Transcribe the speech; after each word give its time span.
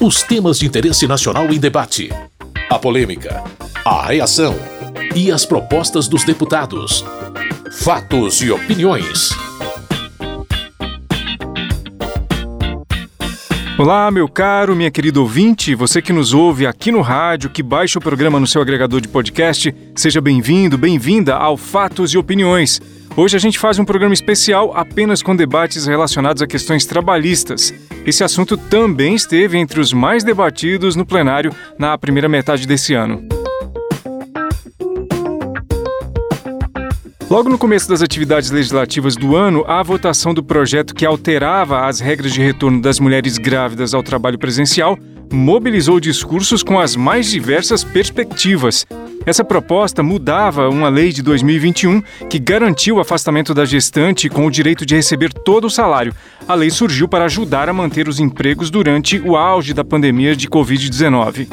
Os 0.00 0.22
temas 0.22 0.60
de 0.60 0.66
interesse 0.66 1.08
nacional 1.08 1.52
em 1.52 1.58
debate. 1.58 2.08
A 2.70 2.78
polêmica. 2.78 3.42
A 3.84 4.06
reação. 4.06 4.54
E 5.12 5.32
as 5.32 5.44
propostas 5.44 6.06
dos 6.06 6.22
deputados. 6.22 7.04
Fatos 7.72 8.40
e 8.40 8.48
opiniões. 8.48 9.30
Olá, 13.76 14.08
meu 14.12 14.28
caro, 14.28 14.76
minha 14.76 14.90
querida 14.90 15.18
ouvinte, 15.18 15.74
você 15.74 16.00
que 16.00 16.12
nos 16.12 16.32
ouve 16.32 16.64
aqui 16.64 16.92
no 16.92 17.00
rádio, 17.00 17.50
que 17.50 17.62
baixa 17.62 17.98
o 17.98 18.02
programa 18.02 18.38
no 18.38 18.46
seu 18.46 18.62
agregador 18.62 19.00
de 19.00 19.08
podcast, 19.08 19.74
seja 19.96 20.20
bem-vindo, 20.20 20.78
bem-vinda 20.78 21.34
ao 21.34 21.56
Fatos 21.56 22.12
e 22.12 22.18
Opiniões. 22.18 22.80
Hoje 23.18 23.36
a 23.36 23.40
gente 23.40 23.58
faz 23.58 23.80
um 23.80 23.84
programa 23.84 24.14
especial 24.14 24.70
apenas 24.76 25.22
com 25.22 25.34
debates 25.34 25.86
relacionados 25.86 26.40
a 26.40 26.46
questões 26.46 26.86
trabalhistas. 26.86 27.74
Esse 28.06 28.22
assunto 28.22 28.56
também 28.56 29.16
esteve 29.16 29.58
entre 29.58 29.80
os 29.80 29.92
mais 29.92 30.22
debatidos 30.22 30.94
no 30.94 31.04
plenário 31.04 31.52
na 31.76 31.98
primeira 31.98 32.28
metade 32.28 32.64
desse 32.64 32.94
ano. 32.94 33.26
Logo 37.28 37.48
no 37.48 37.58
começo 37.58 37.88
das 37.88 38.02
atividades 38.02 38.52
legislativas 38.52 39.16
do 39.16 39.34
ano, 39.34 39.64
a 39.66 39.82
votação 39.82 40.32
do 40.32 40.42
projeto 40.42 40.94
que 40.94 41.04
alterava 41.04 41.88
as 41.88 41.98
regras 41.98 42.32
de 42.32 42.40
retorno 42.40 42.80
das 42.80 43.00
mulheres 43.00 43.36
grávidas 43.36 43.94
ao 43.94 44.02
trabalho 44.04 44.38
presencial 44.38 44.96
mobilizou 45.32 46.00
discursos 46.00 46.62
com 46.62 46.78
as 46.78 46.96
mais 46.96 47.30
diversas 47.30 47.84
perspectivas. 47.84 48.86
Essa 49.26 49.44
proposta 49.44 50.02
mudava 50.02 50.68
uma 50.68 50.88
lei 50.88 51.12
de 51.12 51.22
2021 51.22 52.02
que 52.30 52.38
garantiu 52.38 52.96
o 52.96 53.00
afastamento 53.00 53.52
da 53.52 53.64
gestante 53.64 54.28
com 54.28 54.46
o 54.46 54.50
direito 54.50 54.86
de 54.86 54.94
receber 54.94 55.32
todo 55.32 55.66
o 55.66 55.70
salário. 55.70 56.14
A 56.46 56.54
lei 56.54 56.70
surgiu 56.70 57.06
para 57.06 57.26
ajudar 57.26 57.68
a 57.68 57.72
manter 57.72 58.08
os 58.08 58.20
empregos 58.20 58.70
durante 58.70 59.20
o 59.20 59.36
auge 59.36 59.74
da 59.74 59.84
pandemia 59.84 60.34
de 60.34 60.48
Covid-19. 60.48 61.46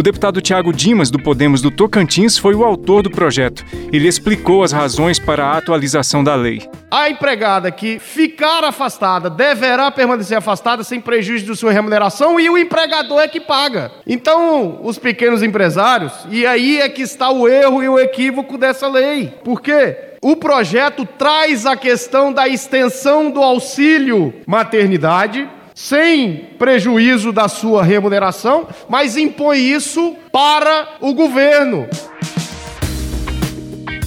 O 0.00 0.02
deputado 0.02 0.40
Tiago 0.40 0.72
Dimas, 0.72 1.10
do 1.10 1.18
Podemos 1.18 1.60
do 1.60 1.70
Tocantins, 1.70 2.38
foi 2.38 2.54
o 2.54 2.64
autor 2.64 3.02
do 3.02 3.10
projeto. 3.10 3.62
Ele 3.92 4.08
explicou 4.08 4.64
as 4.64 4.72
razões 4.72 5.18
para 5.18 5.44
a 5.44 5.58
atualização 5.58 6.24
da 6.24 6.34
lei. 6.34 6.66
A 6.90 7.10
empregada 7.10 7.70
que 7.70 7.98
ficar 7.98 8.64
afastada 8.64 9.28
deverá 9.28 9.90
permanecer 9.90 10.38
afastada 10.38 10.82
sem 10.82 11.02
prejuízo 11.02 11.44
de 11.44 11.54
sua 11.54 11.70
remuneração 11.70 12.40
e 12.40 12.48
o 12.48 12.56
empregador 12.56 13.20
é 13.20 13.28
que 13.28 13.40
paga. 13.40 13.92
Então, 14.06 14.80
os 14.82 14.96
pequenos 14.96 15.42
empresários, 15.42 16.14
e 16.30 16.46
aí 16.46 16.80
é 16.80 16.88
que 16.88 17.02
está 17.02 17.30
o 17.30 17.46
erro 17.46 17.82
e 17.82 17.88
o 17.90 17.98
equívoco 17.98 18.56
dessa 18.56 18.88
lei. 18.88 19.34
Por 19.44 19.60
quê? 19.60 19.98
O 20.22 20.34
projeto 20.34 21.04
traz 21.18 21.66
a 21.66 21.76
questão 21.76 22.32
da 22.32 22.48
extensão 22.48 23.30
do 23.30 23.42
auxílio 23.42 24.32
maternidade 24.46 25.46
sem 25.74 26.50
prejuízo 26.58 27.32
da 27.32 27.48
sua 27.48 27.82
remuneração, 27.82 28.68
mas 28.88 29.16
impõe 29.16 29.58
isso 29.58 30.16
para 30.32 30.96
o 31.00 31.14
governo. 31.14 31.88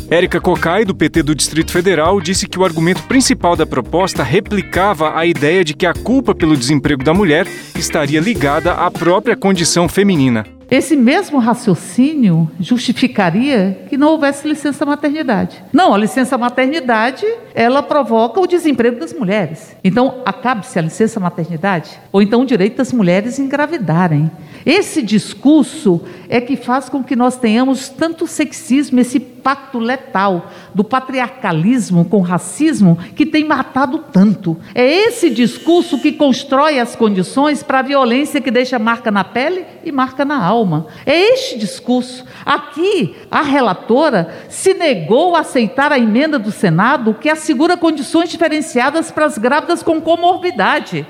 Érica 0.10 0.40
Cocai, 0.40 0.86
do 0.86 0.94
PT 0.94 1.24
do 1.24 1.34
Distrito 1.34 1.72
Federal, 1.72 2.22
disse 2.22 2.48
que 2.48 2.60
o 2.60 2.64
argumento 2.64 3.02
principal 3.04 3.56
da 3.56 3.66
proposta 3.66 4.22
replicava 4.22 5.18
a 5.18 5.26
ideia 5.26 5.64
de 5.64 5.74
que 5.74 5.88
a 5.88 5.94
culpa 5.94 6.36
pelo 6.36 6.56
desemprego 6.56 7.04
da 7.04 7.16
mulher 7.16 7.48
estaria 7.76 8.20
ligada 8.20 8.74
à 8.74 8.92
própria 8.92 9.36
condição 9.36 9.90
feminina. 9.90 10.46
Esse 10.74 10.96
mesmo 10.96 11.38
raciocínio 11.38 12.50
justificaria 12.60 13.86
que 13.88 13.96
não 13.96 14.08
houvesse 14.08 14.48
licença 14.48 14.84
maternidade. 14.84 15.64
Não, 15.72 15.94
a 15.94 15.98
licença 16.00 16.36
maternidade, 16.36 17.28
ela 17.54 17.84
provoca 17.84 18.40
o 18.40 18.48
desemprego 18.48 19.00
das 19.00 19.14
mulheres. 19.14 19.78
Então, 19.84 20.24
acabe-se 20.26 20.80
a 20.80 20.82
licença 20.82 21.20
maternidade 21.20 22.02
ou 22.12 22.24
então 22.24 22.42
o 22.42 22.46
direito 22.46 22.78
das 22.78 22.92
mulheres 22.92 23.38
engravidarem. 23.38 24.32
Esse 24.66 25.04
discurso 25.04 26.02
é 26.34 26.42
que 26.42 26.56
faz 26.56 26.90
com 26.90 27.04
que 27.04 27.16
nós 27.16 27.38
tenhamos 27.38 27.90
tanto 27.90 28.26
sexismo, 28.26 29.00
esse 29.00 29.20
pacto 29.20 29.78
letal 29.78 30.50
do 30.74 30.84
patriarcalismo 30.84 32.06
com 32.06 32.22
racismo 32.22 32.98
que 33.16 33.24
tem 33.24 33.44
matado 33.44 34.00
tanto. 34.12 34.58
É 34.74 34.84
esse 34.84 35.30
discurso 35.30 36.00
que 36.00 36.12
constrói 36.12 36.80
as 36.80 36.96
condições 36.96 37.62
para 37.62 37.80
a 37.80 37.84
violência 37.84 38.42
que 38.42 38.50
deixa 38.50 38.80
marca 38.80 39.12
na 39.12 39.24
pele 39.24 39.64
e 39.86 39.92
marca 39.92 40.26
na 40.26 40.44
alma. 40.44 40.88
É 41.06 41.16
este 41.34 41.56
discurso. 41.60 42.26
Aqui, 42.44 43.16
a 43.30 43.44
relatora 43.44 44.34
se 44.50 44.74
negou 44.74 45.36
a 45.36 45.42
aceitar 45.42 45.92
a 45.92 46.00
emenda 46.00 46.40
do 46.40 46.52
Senado 46.52 47.14
que 47.14 47.30
assegura 47.30 47.78
condições 47.78 48.30
diferenciadas 48.30 49.12
para 49.12 49.26
as 49.26 49.38
grávidas 49.38 49.84
com 49.84 50.02
comorbidade. 50.02 51.06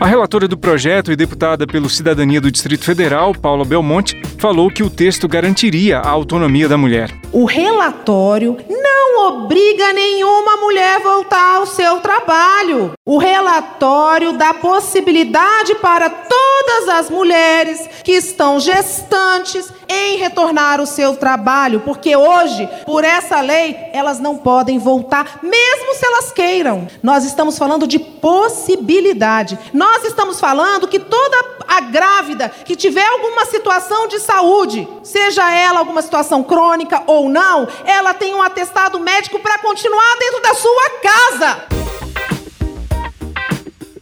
A 0.00 0.06
relatora 0.06 0.46
do 0.46 0.56
projeto 0.56 1.10
e 1.10 1.16
deputada 1.16 1.66
pelo 1.66 1.90
Cidadania 1.90 2.40
do 2.40 2.52
Distrito 2.52 2.84
Federal, 2.84 3.34
Paula 3.34 3.64
Belmonte, 3.64 4.14
falou 4.38 4.70
que 4.70 4.84
o 4.84 4.88
texto 4.88 5.26
garantiria 5.26 5.98
a 5.98 6.08
autonomia 6.08 6.68
da 6.68 6.78
mulher. 6.78 7.10
O 7.32 7.44
relatório 7.44 8.56
não 8.70 9.26
obriga 9.26 9.92
nenhuma 9.92 10.56
mulher 10.58 10.96
a 10.96 11.00
voltar 11.00 11.56
ao 11.56 11.66
seu 11.66 11.98
trabalho. 11.98 12.92
O 13.04 13.18
relatório 13.18 14.34
dá 14.34 14.54
possibilidade 14.54 15.74
para 15.76 16.08
todas 16.08 16.88
as 16.90 17.10
mulheres 17.10 17.88
que 18.04 18.12
estão 18.12 18.60
gestantes 18.60 19.72
em 19.88 20.18
retornar 20.18 20.78
ao 20.78 20.86
seu 20.86 21.16
trabalho, 21.16 21.80
porque 21.80 22.14
hoje, 22.14 22.68
por 22.84 23.04
essa 23.04 23.40
lei, 23.40 23.74
elas 23.92 24.20
não 24.20 24.36
podem 24.36 24.78
voltar, 24.78 25.40
mesmo 25.42 25.94
se 25.94 26.06
elas 26.06 26.30
queiram. 26.30 26.86
Nós 27.02 27.24
estamos 27.24 27.58
falando 27.58 27.86
de 27.86 27.98
possibilidade. 27.98 29.58
Nós 29.72 29.87
estamos 30.04 30.40
falando 30.40 30.88
que 30.88 30.98
toda 30.98 31.36
a 31.66 31.80
grávida 31.80 32.48
que 32.48 32.76
tiver 32.76 33.06
alguma 33.06 33.44
situação 33.46 34.08
de 34.08 34.18
saúde, 34.18 34.88
seja 35.02 35.50
ela 35.52 35.78
alguma 35.78 36.02
situação 36.02 36.42
crônica 36.42 37.02
ou 37.06 37.28
não, 37.28 37.68
ela 37.84 38.14
tem 38.14 38.34
um 38.34 38.42
atestado 38.42 38.98
médico 38.98 39.38
para 39.38 39.58
continuar 39.58 40.16
dentro 40.18 40.42
da 40.42 40.54
sua 40.54 40.90
casa. 41.02 41.62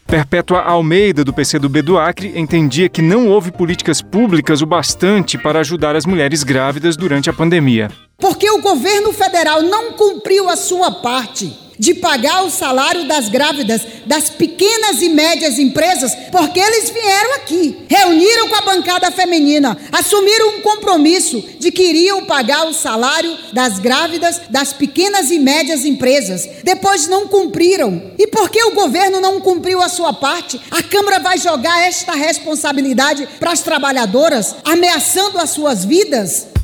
Perpétua 0.07 0.63
Almeida, 0.63 1.25
do 1.25 1.33
PCdoB 1.33 1.83
do 1.83 1.99
Acre, 1.99 2.33
entendia 2.39 2.89
que 2.89 3.03
não 3.03 3.29
houve 3.29 3.51
políticas 3.51 4.01
públicas 4.01 4.63
o 4.63 4.67
bastante 4.67 5.37
para 5.37 5.59
ajudar 5.61 5.97
as 5.97 6.07
mulheres 6.07 6.45
grávidas 6.45 6.97
durante 6.97 7.29
a 7.29 7.33
pandemia. 7.33 7.91
Porque 8.17 8.49
o 8.49 8.63
governo 8.63 9.13
federal 9.13 9.63
não 9.63 9.93
cumpriu 9.95 10.49
a 10.49 10.57
sua 10.57 10.91
parte 10.91 11.66
de 11.79 11.95
pagar 11.95 12.45
o 12.45 12.51
salário 12.51 13.07
das 13.07 13.29
grávidas 13.29 13.83
das 14.07 14.31
pequenas 14.31 15.03
e 15.03 15.09
médias 15.09 15.59
empresas, 15.59 16.15
porque 16.31 16.61
eles 16.61 16.91
vieram 16.91 17.35
aqui, 17.35 17.85
reuniram 17.89 18.49
com 18.49 18.55
a 18.55 18.61
bancada 18.61 19.11
feminina, 19.11 19.77
assumiram 19.93 20.57
um 20.57 20.61
compromisso 20.63 21.43
de 21.59 21.73
que 21.73 21.83
iriam 21.83 22.25
pagar 22.25 22.67
o 22.67 22.73
salário 22.73 23.37
das 23.53 23.79
grávidas 23.79 24.43
das 24.49 24.73
pequenas 24.73 25.31
e 25.31 25.39
médias 25.39 25.85
empresas. 25.85 26.49
Depois 26.63 27.09
não 27.09 27.27
cumpriram. 27.27 28.13
E 28.19 28.27
porque 28.29 28.63
o 28.63 28.75
governo 28.75 29.21
não 29.21 29.41
cumpriu 29.41 29.83
a 29.83 29.89
sua 29.89 30.13
parte, 30.13 30.61
a 30.71 30.83
Câmara 30.83 31.19
vai 31.19 31.39
jogar 31.39 31.83
esta 31.83 32.13
responsabilidade 32.13 33.29
para 33.39 33.53
as 33.53 33.61
trabalhadoras, 33.61 34.55
ameaçando 34.65 35.39
as 35.39 35.51
suas 35.51 35.85
vidas? 35.85 36.56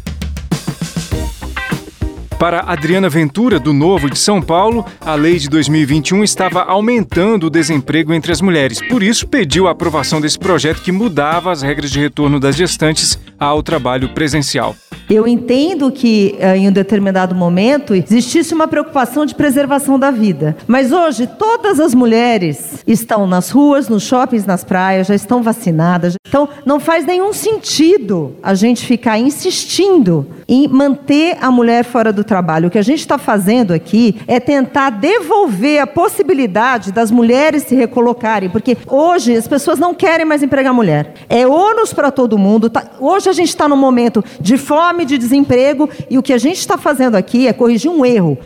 Para 2.43 2.65
Adriana 2.67 3.09
Ventura, 3.09 3.61
do 3.61 3.73
Novo 3.73 4.11
de 4.11 4.19
São 4.19 4.43
Paulo, 4.43 4.85
a 5.01 5.15
lei 5.15 5.39
de 5.39 5.49
2021 5.49 6.25
estava 6.25 6.65
aumentando 6.65 7.47
o 7.47 7.51
desemprego 7.51 8.13
entre 8.13 8.33
as 8.33 8.41
mulheres. 8.41 8.81
Por 8.89 9.01
isso, 9.01 9.29
pediu 9.29 9.69
a 9.69 9.71
aprovação 9.71 10.21
desse 10.21 10.41
projeto 10.41 10.83
que 10.83 10.91
mudava 10.91 11.53
as 11.53 11.63
regras 11.63 11.93
de 11.93 12.01
retorno 12.01 12.41
das 12.41 12.57
gestantes 12.57 13.17
ao 13.39 13.63
trabalho 13.63 14.09
presencial. 14.09 14.75
Eu 15.13 15.29
entendo 15.29 15.93
que 15.93 16.35
eh, 16.39 16.57
em 16.57 16.69
um 16.69 16.73
determinado 16.73 17.35
momento 17.35 17.95
existisse 17.95 18.55
uma 18.55 18.67
preocupação 18.67 19.27
de 19.27 19.35
preservação 19.35 19.99
da 19.99 20.11
vida. 20.11 20.57
Mas 20.67 20.91
hoje 20.91 21.27
todas 21.27 21.79
as 21.79 21.95
mulheres 21.95 22.83
estão 22.87 23.27
nas 23.27 23.51
ruas, 23.51 23.91
nos 23.91 24.05
shoppings, 24.05 24.47
nas 24.47 24.65
praias, 24.65 25.09
já 25.09 25.15
estão 25.15 25.43
vacinadas. 25.43 26.15
Então 26.27 26.49
não 26.65 26.81
faz 26.81 27.05
nenhum 27.05 27.31
sentido 27.35 28.35
a 28.43 28.55
gente 28.55 28.87
ficar 28.87 29.19
insistindo 29.19 30.27
em 30.49 30.67
manter 30.67 31.37
a 31.43 31.51
mulher 31.51 31.85
fora 31.85 32.11
do 32.11 32.25
trabalho. 32.25 32.69
O 32.69 32.71
que 32.71 32.79
a 32.79 32.83
gente 32.83 33.01
está 33.01 33.19
fazendo 33.19 33.75
aqui 33.75 34.19
é 34.27 34.41
tentar 34.41 34.89
devolver 34.89 35.81
a 35.81 35.87
possibilidade 35.87 36.91
das 36.91 37.11
mulheres 37.11 37.65
se 37.65 37.75
recolocarem, 37.75 38.49
porque 38.49 38.79
hoje 38.87 39.37
as 39.37 39.47
pessoas 39.47 39.79
não 39.79 39.93
querem 39.95 40.25
mais 40.25 40.43
empregar 40.43 40.73
mulher. 40.73 41.13
É 41.29 41.47
ônus 41.47 41.93
para 41.93 42.11
todo 42.11 42.39
mundo. 42.39 42.71
Tá, 42.71 42.83
hoje 42.99 43.29
a 43.29 43.33
gente 43.33 43.49
está 43.49 43.69
num 43.69 43.77
momento 43.77 44.25
de 44.41 44.57
fome, 44.57 45.02
de 45.05 45.19
desemprego, 45.19 45.89
e 46.09 46.19
o 46.19 46.23
que 46.23 46.33
a 46.33 46.39
gente 46.39 46.59
está 46.59 46.77
fazendo 46.79 47.17
aqui 47.17 47.47
é 47.49 47.53
corrigir 47.53 47.91
um 47.91 48.05
erro. 48.05 48.39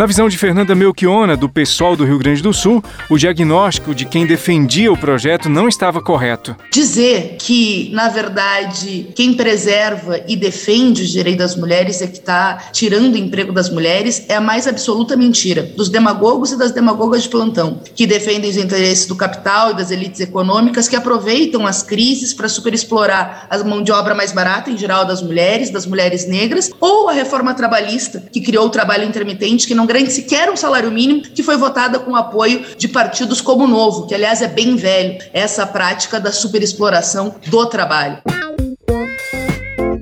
Na 0.00 0.06
visão 0.06 0.30
de 0.30 0.38
Fernanda 0.38 0.74
Melchiona, 0.74 1.36
do 1.36 1.46
PSOL 1.46 1.94
do 1.94 2.06
Rio 2.06 2.18
Grande 2.18 2.42
do 2.42 2.54
Sul, 2.54 2.82
o 3.10 3.18
diagnóstico 3.18 3.94
de 3.94 4.06
quem 4.06 4.24
defendia 4.24 4.90
o 4.90 4.96
projeto 4.96 5.46
não 5.46 5.68
estava 5.68 6.00
correto. 6.00 6.56
Dizer 6.72 7.36
que, 7.38 7.90
na 7.92 8.08
verdade, 8.08 9.08
quem 9.14 9.34
preserva 9.34 10.18
e 10.26 10.36
defende 10.36 11.02
os 11.02 11.10
direitos 11.10 11.44
das 11.44 11.54
mulheres 11.54 12.00
é 12.00 12.06
que 12.06 12.16
está 12.16 12.56
tirando 12.72 13.12
o 13.12 13.18
emprego 13.18 13.52
das 13.52 13.68
mulheres 13.68 14.24
é 14.26 14.36
a 14.36 14.40
mais 14.40 14.66
absoluta 14.66 15.18
mentira 15.18 15.64
dos 15.76 15.90
demagogos 15.90 16.50
e 16.52 16.56
das 16.56 16.72
demagogas 16.72 17.24
de 17.24 17.28
plantão, 17.28 17.82
que 17.94 18.06
defendem 18.06 18.48
os 18.48 18.56
interesses 18.56 19.04
do 19.04 19.14
capital 19.14 19.72
e 19.72 19.74
das 19.74 19.90
elites 19.90 20.18
econômicas 20.22 20.88
que 20.88 20.96
aproveitam 20.96 21.66
as 21.66 21.82
crises 21.82 22.32
para 22.32 22.48
superexplorar 22.48 23.48
a 23.50 23.58
mão 23.64 23.82
de 23.82 23.92
obra 23.92 24.14
mais 24.14 24.32
barata, 24.32 24.70
em 24.70 24.78
geral 24.78 25.04
das 25.04 25.22
mulheres, 25.22 25.68
das 25.68 25.84
mulheres 25.84 26.26
negras, 26.26 26.70
ou 26.80 27.10
a 27.10 27.12
reforma 27.12 27.52
trabalhista, 27.52 28.24
que 28.32 28.40
criou 28.40 28.64
o 28.64 28.70
trabalho 28.70 29.04
intermitente, 29.04 29.66
que 29.66 29.74
não 29.74 29.89
garante 29.92 30.12
sequer 30.12 30.48
um 30.48 30.56
salário 30.56 30.88
mínimo, 30.88 31.22
que 31.22 31.42
foi 31.42 31.56
votada 31.56 31.98
com 31.98 32.14
apoio 32.14 32.64
de 32.78 32.86
partidos 32.86 33.40
como 33.40 33.64
o 33.64 33.66
Novo, 33.66 34.06
que 34.06 34.14
aliás 34.14 34.40
é 34.40 34.46
bem 34.46 34.76
velho, 34.76 35.18
essa 35.32 35.66
prática 35.66 36.20
da 36.20 36.30
superexploração 36.30 37.34
do 37.48 37.66
trabalho. 37.66 38.18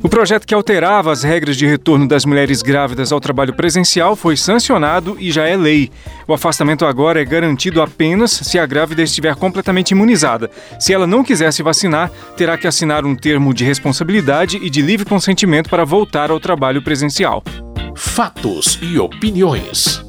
O 0.02 0.08
projeto 0.08 0.46
que 0.46 0.54
alterava 0.54 1.10
as 1.10 1.22
regras 1.22 1.56
de 1.56 1.66
retorno 1.66 2.06
das 2.06 2.24
mulheres 2.24 2.60
grávidas 2.60 3.12
ao 3.12 3.20
trabalho 3.20 3.54
presencial 3.54 4.14
foi 4.14 4.36
sancionado 4.36 5.16
e 5.18 5.32
já 5.32 5.46
é 5.46 5.56
lei. 5.56 5.90
O 6.26 6.34
afastamento 6.34 6.84
agora 6.84 7.20
é 7.20 7.24
garantido 7.24 7.80
apenas 7.80 8.30
se 8.30 8.58
a 8.58 8.66
grávida 8.66 9.02
estiver 9.02 9.34
completamente 9.34 9.92
imunizada. 9.92 10.50
Se 10.78 10.92
ela 10.92 11.06
não 11.06 11.24
quiser 11.24 11.52
se 11.52 11.62
vacinar, 11.62 12.10
terá 12.36 12.58
que 12.58 12.66
assinar 12.66 13.06
um 13.06 13.16
termo 13.16 13.54
de 13.54 13.64
responsabilidade 13.64 14.58
e 14.58 14.68
de 14.68 14.82
livre 14.82 15.06
consentimento 15.06 15.70
para 15.70 15.84
voltar 15.84 16.30
ao 16.30 16.38
trabalho 16.38 16.82
presencial. 16.82 17.42
Fatos 18.00 18.78
e 18.80 18.96
opiniões. 18.96 20.00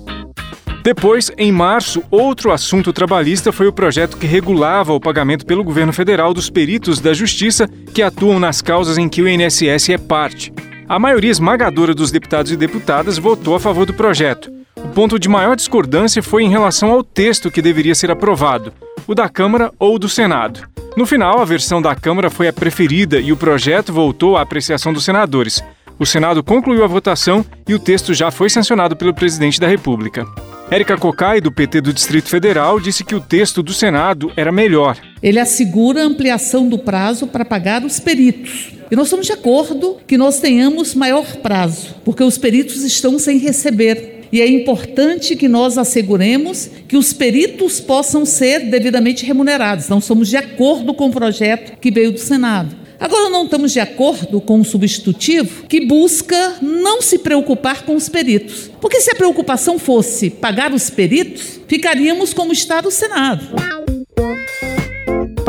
Depois, 0.83 1.31
em 1.39 1.51
março, 1.51 2.03
outro 2.12 2.51
assunto 2.51 2.94
trabalhista 2.94 3.51
foi 3.51 3.65
o 3.65 3.74
projeto 3.74 4.15
que 4.15 4.27
regulava 4.27 4.94
o 4.94 5.00
pagamento 5.00 5.44
pelo 5.44 5.63
governo 5.63 5.91
federal 5.91 6.31
dos 6.31 6.51
peritos 6.51 7.00
da 7.00 7.13
Justiça 7.13 7.68
que 7.91 8.03
atuam 8.03 8.39
nas 8.39 8.62
causas 8.62 9.00
em 9.00 9.09
que 9.09 9.24
o 9.24 9.27
INSS 9.27 9.89
é 9.89 9.97
parte. 9.97 10.53
A 10.88 11.00
maioria 11.00 11.31
esmagadora 11.31 11.95
dos 11.95 12.12
deputados 12.12 12.51
e 12.51 12.56
deputadas 12.56 13.18
votou 13.18 13.56
a 13.56 13.59
favor 13.59 13.88
do 13.88 13.94
projeto. 13.94 14.51
O 14.77 14.89
ponto 14.89 15.18
de 15.18 15.27
maior 15.27 15.56
discordância 15.56 16.21
foi 16.21 16.44
em 16.44 16.50
relação 16.50 16.91
ao 16.91 17.03
texto 17.03 17.50
que 17.50 17.62
deveria 17.62 17.95
ser 17.95 18.12
aprovado, 18.12 18.71
o 19.07 19.15
da 19.15 19.27
Câmara 19.27 19.71
ou 19.80 19.97
do 19.97 20.07
Senado. 20.07 20.62
No 20.95 21.07
final, 21.07 21.39
a 21.39 21.45
versão 21.45 21.81
da 21.81 21.95
Câmara 21.95 22.30
foi 22.30 22.47
a 22.47 22.53
preferida 22.53 23.19
e 23.19 23.31
o 23.31 23.38
projeto 23.38 23.91
voltou 23.91 24.38
à 24.38 24.41
apreciação 24.41 24.94
dos 24.94 25.06
senadores. 25.06 25.63
O 26.00 26.06
Senado 26.06 26.42
concluiu 26.42 26.81
a 26.86 26.88
votação 26.88 27.46
e 27.68 27.74
o 27.74 27.80
texto 27.80 28.13
já 28.13 28.31
foi 28.31 28.50
sancionado 28.50 28.96
pelo 28.96 29.13
presidente 29.13 29.60
da 29.60 29.68
República. 29.68 30.25
Érica 30.72 30.98
Cocai, 30.98 31.42
do 31.42 31.51
PT 31.51 31.81
do 31.81 31.92
Distrito 31.92 32.30
Federal, 32.30 32.80
disse 32.80 33.04
que 33.04 33.13
o 33.13 33.19
texto 33.19 33.62
do 33.62 33.74
Senado 33.74 34.31
era 34.38 34.50
melhor. 34.50 34.98
Ele 35.22 35.40
assegura 35.40 36.01
a 36.01 36.06
ampliação 36.06 36.69
do 36.69 36.80
prazo 36.80 37.28
para 37.28 37.44
pagar 37.44 37.84
os 37.84 38.00
peritos. 38.00 38.72
E 38.90 38.96
nós 38.96 39.07
estamos 39.07 39.25
de 39.25 39.34
acordo 39.34 39.98
que 40.07 40.18
nós 40.18 40.40
tenhamos 40.40 40.96
maior 40.96 41.25
prazo, 41.38 41.94
porque 42.06 42.24
os 42.24 42.38
peritos 42.38 42.81
estão 42.86 43.19
sem 43.19 43.38
receber. 43.38 44.22
E 44.31 44.42
é 44.42 44.48
importante 44.48 45.36
que 45.36 45.50
nós 45.50 45.78
asseguremos 45.78 46.69
que 46.88 46.96
os 46.96 47.12
peritos 47.12 47.81
possam 47.81 48.25
ser 48.25 48.69
devidamente 48.69 49.25
remunerados. 49.25 49.90
Não 49.90 50.00
somos 50.00 50.30
de 50.30 50.38
acordo 50.38 50.94
com 50.94 51.07
o 51.07 51.12
projeto 51.12 51.78
que 51.78 51.92
veio 51.92 52.13
do 52.13 52.19
Senado. 52.19 52.78
Agora, 53.00 53.30
não 53.30 53.46
estamos 53.46 53.72
de 53.72 53.80
acordo 53.80 54.42
com 54.42 54.60
o 54.60 54.66
substitutivo 54.66 55.66
que 55.68 55.86
busca 55.86 56.57
não 56.62 57.01
se 57.01 57.19
preocupar 57.19 57.84
com 57.86 57.96
os 57.96 58.10
peritos. 58.10 58.69
Porque 58.81 59.00
se 59.00 59.12
a 59.12 59.16
preocupação 59.16 59.80
fosse 59.80 60.30
pagar 60.30 60.74
os 60.74 60.90
peritos, 60.90 61.62
ficaríamos 61.66 62.34
como 62.34 62.51
está 62.51 62.81
o 62.86 62.92
Senado. 62.92 63.48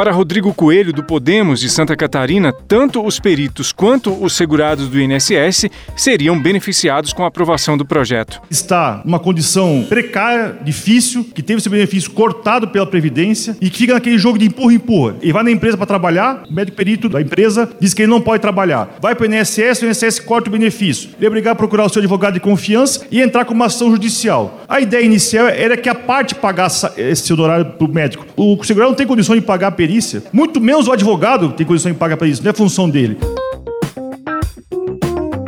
Para 0.00 0.12
Rodrigo 0.12 0.55
Coelho, 0.55 0.94
do 0.94 1.05
Podemos 1.05 1.61
de 1.61 1.69
Santa 1.69 1.94
Catarina, 1.94 2.55
tanto 2.67 3.05
os 3.05 3.20
peritos 3.20 3.70
quanto 3.70 4.11
os 4.11 4.32
segurados 4.32 4.88
do 4.88 4.99
INSS 4.99 5.67
seriam 5.94 6.41
beneficiados 6.41 7.12
com 7.12 7.23
a 7.23 7.26
aprovação 7.26 7.76
do 7.76 7.85
projeto. 7.85 8.41
Está 8.49 9.02
numa 9.05 9.19
condição 9.19 9.85
precária, 9.91 10.56
difícil, 10.64 11.23
que 11.23 11.43
teve 11.43 11.61
seu 11.61 11.70
benefício 11.70 12.12
cortado 12.12 12.69
pela 12.69 12.87
Previdência 12.87 13.55
e 13.61 13.69
que 13.69 13.76
fica 13.76 13.93
naquele 13.93 14.17
jogo 14.17 14.38
de 14.38 14.47
empurra-empurra. 14.47 15.17
Ele 15.20 15.35
vai 15.35 15.43
na 15.43 15.50
empresa 15.50 15.76
para 15.76 15.85
trabalhar, 15.85 16.44
o 16.49 16.55
médico 16.55 16.79
perito 16.79 17.06
da 17.06 17.20
empresa 17.20 17.70
diz 17.79 17.93
que 17.93 18.00
ele 18.00 18.11
não 18.11 18.23
pode 18.23 18.41
trabalhar. 18.41 18.97
Vai 19.02 19.14
para 19.14 19.29
o 19.29 19.31
INSS, 19.31 19.82
o 19.82 19.87
INSS 19.87 20.19
corta 20.20 20.49
o 20.49 20.52
benefício. 20.52 21.11
Ele 21.19 21.26
é 21.26 21.29
obrigado 21.29 21.52
a 21.52 21.56
procurar 21.56 21.85
o 21.85 21.91
seu 21.91 22.00
advogado 22.00 22.32
de 22.32 22.41
confiança 22.41 23.05
e 23.11 23.20
entrar 23.20 23.44
com 23.44 23.52
uma 23.52 23.67
ação 23.67 23.91
judicial. 23.91 24.64
A 24.67 24.81
ideia 24.81 25.05
inicial 25.05 25.47
era 25.47 25.76
que 25.76 25.91
a 25.91 25.94
parte 25.94 26.35
pagasse 26.35 26.88
esse 26.97 27.31
honorário 27.35 27.73
para 27.73 27.87
o 27.87 27.93
médico. 27.93 28.25
O 28.35 28.64
segurado 28.64 28.93
não 28.93 28.97
tem 28.97 29.06
condição 29.06 29.35
de 29.35 29.43
pagar 29.43 29.69
a 29.69 29.73
perícia, 29.90 30.22
muito 30.32 30.60
menos 30.60 30.87
o 30.87 30.92
advogado 30.92 31.52
tem 31.52 31.66
condição 31.66 31.90
de 31.90 31.98
pagar 31.98 32.16
para 32.16 32.28
isso, 32.28 32.42
não 32.44 32.50
é 32.50 32.54
função 32.54 32.88
dele. 32.88 33.19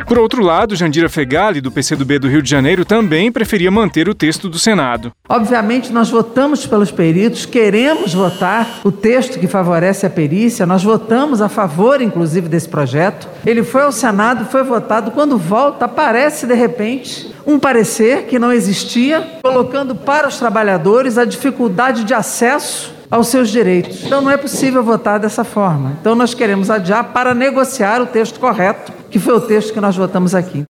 Por 0.05 0.19
outro 0.19 0.43
lado, 0.43 0.75
Jandira 0.75 1.09
Fegali, 1.09 1.61
do 1.61 1.71
PCdoB 1.71 2.19
do 2.19 2.27
Rio 2.27 2.41
de 2.41 2.49
Janeiro, 2.49 2.83
também 2.83 3.31
preferia 3.31 3.71
manter 3.71 4.07
o 4.09 4.13
texto 4.13 4.47
do 4.49 4.59
Senado. 4.59 5.11
Obviamente, 5.27 5.91
nós 5.91 6.09
votamos 6.09 6.67
pelos 6.67 6.91
peritos, 6.91 7.47
queremos 7.47 8.13
votar 8.13 8.81
o 8.83 8.91
texto 8.91 9.39
que 9.39 9.47
favorece 9.47 10.05
a 10.05 10.09
perícia, 10.09 10.67
nós 10.67 10.83
votamos 10.83 11.41
a 11.41 11.49
favor, 11.49 11.99
inclusive, 11.99 12.47
desse 12.47 12.69
projeto. 12.69 13.27
Ele 13.43 13.63
foi 13.63 13.83
ao 13.83 13.91
Senado, 13.91 14.45
foi 14.45 14.61
votado. 14.61 15.09
Quando 15.11 15.37
volta, 15.37 15.85
aparece 15.85 16.45
de 16.45 16.53
repente 16.53 17.33
um 17.47 17.57
parecer 17.57 18.25
que 18.25 18.37
não 18.37 18.51
existia, 18.51 19.39
colocando 19.41 19.95
para 19.95 20.27
os 20.27 20.37
trabalhadores 20.37 21.17
a 21.17 21.25
dificuldade 21.25 22.03
de 22.03 22.13
acesso 22.13 23.02
aos 23.13 23.27
seus 23.27 23.51
direitos. 23.51 24.03
Então 24.03 24.21
não 24.23 24.31
é 24.31 24.37
possível 24.37 24.83
votar 24.83 25.19
dessa 25.19 25.43
forma. 25.43 25.95
Então 26.01 26.15
nós 26.15 26.33
queremos 26.33 26.71
adiar 26.71 27.13
para 27.13 27.35
negociar 27.35 28.01
o 28.01 28.07
texto 28.07 28.39
correto, 28.39 28.91
que 29.11 29.19
foi 29.19 29.35
o 29.35 29.41
texto 29.41 29.71
que 29.71 29.79
nós 29.79 29.95
votamos 29.95 30.33
aqui. 30.33 30.63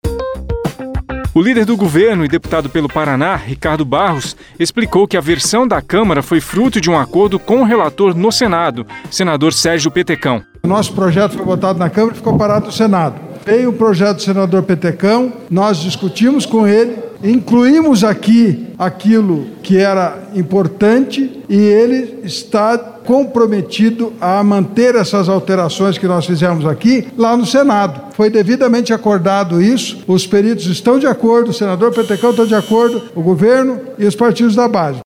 O 1.32 1.40
líder 1.40 1.64
do 1.64 1.76
governo 1.76 2.24
e 2.24 2.28
deputado 2.28 2.68
pelo 2.68 2.88
Paraná, 2.88 3.36
Ricardo 3.36 3.84
Barros, 3.84 4.36
explicou 4.58 5.06
que 5.06 5.16
a 5.16 5.20
versão 5.20 5.68
da 5.68 5.80
Câmara 5.80 6.20
foi 6.20 6.40
fruto 6.40 6.80
de 6.80 6.90
um 6.90 6.98
acordo 6.98 7.38
com 7.38 7.60
o 7.60 7.64
relator 7.64 8.12
no 8.12 8.32
Senado, 8.32 8.84
senador 9.08 9.52
Sérgio 9.52 9.90
Petecão. 9.90 10.42
O 10.64 10.68
nosso 10.68 10.92
projeto 10.92 11.36
foi 11.36 11.46
votado 11.46 11.78
na 11.78 11.88
Câmara 11.88 12.12
e 12.12 12.16
ficou 12.16 12.36
parado 12.36 12.66
no 12.66 12.72
Senado. 12.72 13.31
Veio 13.44 13.70
o 13.70 13.72
projeto 13.72 14.16
do 14.16 14.22
senador 14.22 14.62
Petecão, 14.62 15.32
nós 15.50 15.78
discutimos 15.78 16.46
com 16.46 16.66
ele, 16.66 16.96
incluímos 17.24 18.04
aqui 18.04 18.68
aquilo 18.78 19.46
que 19.62 19.78
era 19.78 20.18
importante 20.34 21.42
e 21.48 21.56
ele 21.56 22.20
está 22.24 22.78
comprometido 22.78 24.12
a 24.20 24.42
manter 24.44 24.94
essas 24.94 25.28
alterações 25.28 25.98
que 25.98 26.06
nós 26.06 26.24
fizemos 26.24 26.64
aqui 26.64 27.08
lá 27.16 27.36
no 27.36 27.44
Senado. 27.44 28.14
Foi 28.14 28.30
devidamente 28.30 28.92
acordado 28.92 29.60
isso, 29.60 30.02
os 30.06 30.26
peritos 30.26 30.66
estão 30.66 30.98
de 30.98 31.06
acordo, 31.06 31.50
o 31.50 31.54
senador 31.54 31.92
Petecão 31.92 32.30
está 32.30 32.44
de 32.44 32.54
acordo, 32.54 33.02
o 33.14 33.22
governo 33.22 33.80
e 33.98 34.04
os 34.04 34.14
partidos 34.14 34.54
da 34.54 34.68
base. 34.68 35.00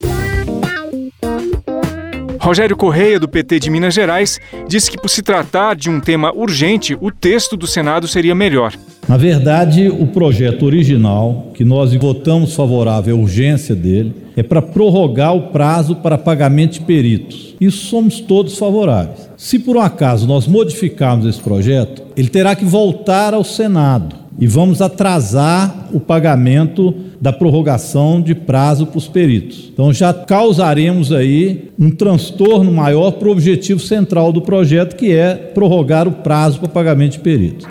Rogério 2.47 2.77
Correia, 2.77 3.19
do 3.19 3.27
PT 3.27 3.59
de 3.59 3.71
Minas 3.71 3.93
Gerais, 3.93 4.39
disse 4.69 4.89
que, 4.89 4.97
por 4.97 5.09
se 5.09 5.21
tratar 5.21 5.75
de 5.75 5.91
um 5.91 5.99
tema 5.99 6.33
urgente, 6.33 6.97
o 7.01 7.11
texto 7.11 7.57
do 7.57 7.67
Senado 7.67 8.07
seria 8.07 8.37
melhor. 8.37 8.73
Na 9.09 9.17
verdade, 9.17 9.89
o 9.89 10.07
projeto 10.07 10.65
original, 10.65 11.51
que 11.55 11.65
nós 11.65 11.93
votamos 11.95 12.55
favorável 12.55 13.17
à 13.17 13.19
urgência 13.19 13.75
dele, 13.75 14.15
é 14.37 14.45
para 14.45 14.63
prorrogar 14.63 15.35
o 15.35 15.49
prazo 15.49 15.97
para 15.97 16.17
pagamento 16.17 16.75
de 16.75 16.83
peritos. 16.83 17.57
Isso 17.61 17.87
somos 17.87 18.21
todos 18.21 18.57
favoráveis. 18.57 19.29
Se 19.37 19.59
por 19.59 19.77
um 19.77 19.81
acaso 19.81 20.25
nós 20.29 20.47
modificarmos 20.47 21.27
esse 21.27 21.41
projeto, 21.41 22.05
ele 22.17 22.29
terá 22.29 22.55
que 22.55 22.65
voltar 22.65 23.35
ao 23.35 23.43
Senado 23.43 24.26
e 24.39 24.47
vamos 24.47 24.83
atrasar 24.83 25.89
o 25.93 26.01
pagamento 26.01 26.95
da 27.21 27.33
prorrogação 27.33 28.21
de 28.21 28.35
prazo 28.35 28.87
para 28.87 28.99
os 28.99 29.09
peritos. 29.09 29.71
Então 29.73 29.93
já 29.93 30.13
causaremos 30.13 31.13
aí 31.13 31.71
um 31.79 31.91
transtorno 31.91 32.71
maior 32.71 33.13
para 33.13 33.29
o 33.29 33.33
objetivo 33.33 33.81
central 33.81 34.33
do 34.33 34.43
projeto, 34.43 34.97
que 34.97 35.13
é 35.13 35.35
prorrogar 35.35 36.07
o 36.07 36.13
prazo 36.13 36.59
para 36.59 36.69
pagamento 36.69 37.13
de 37.13 37.21
peritos. 37.21 37.67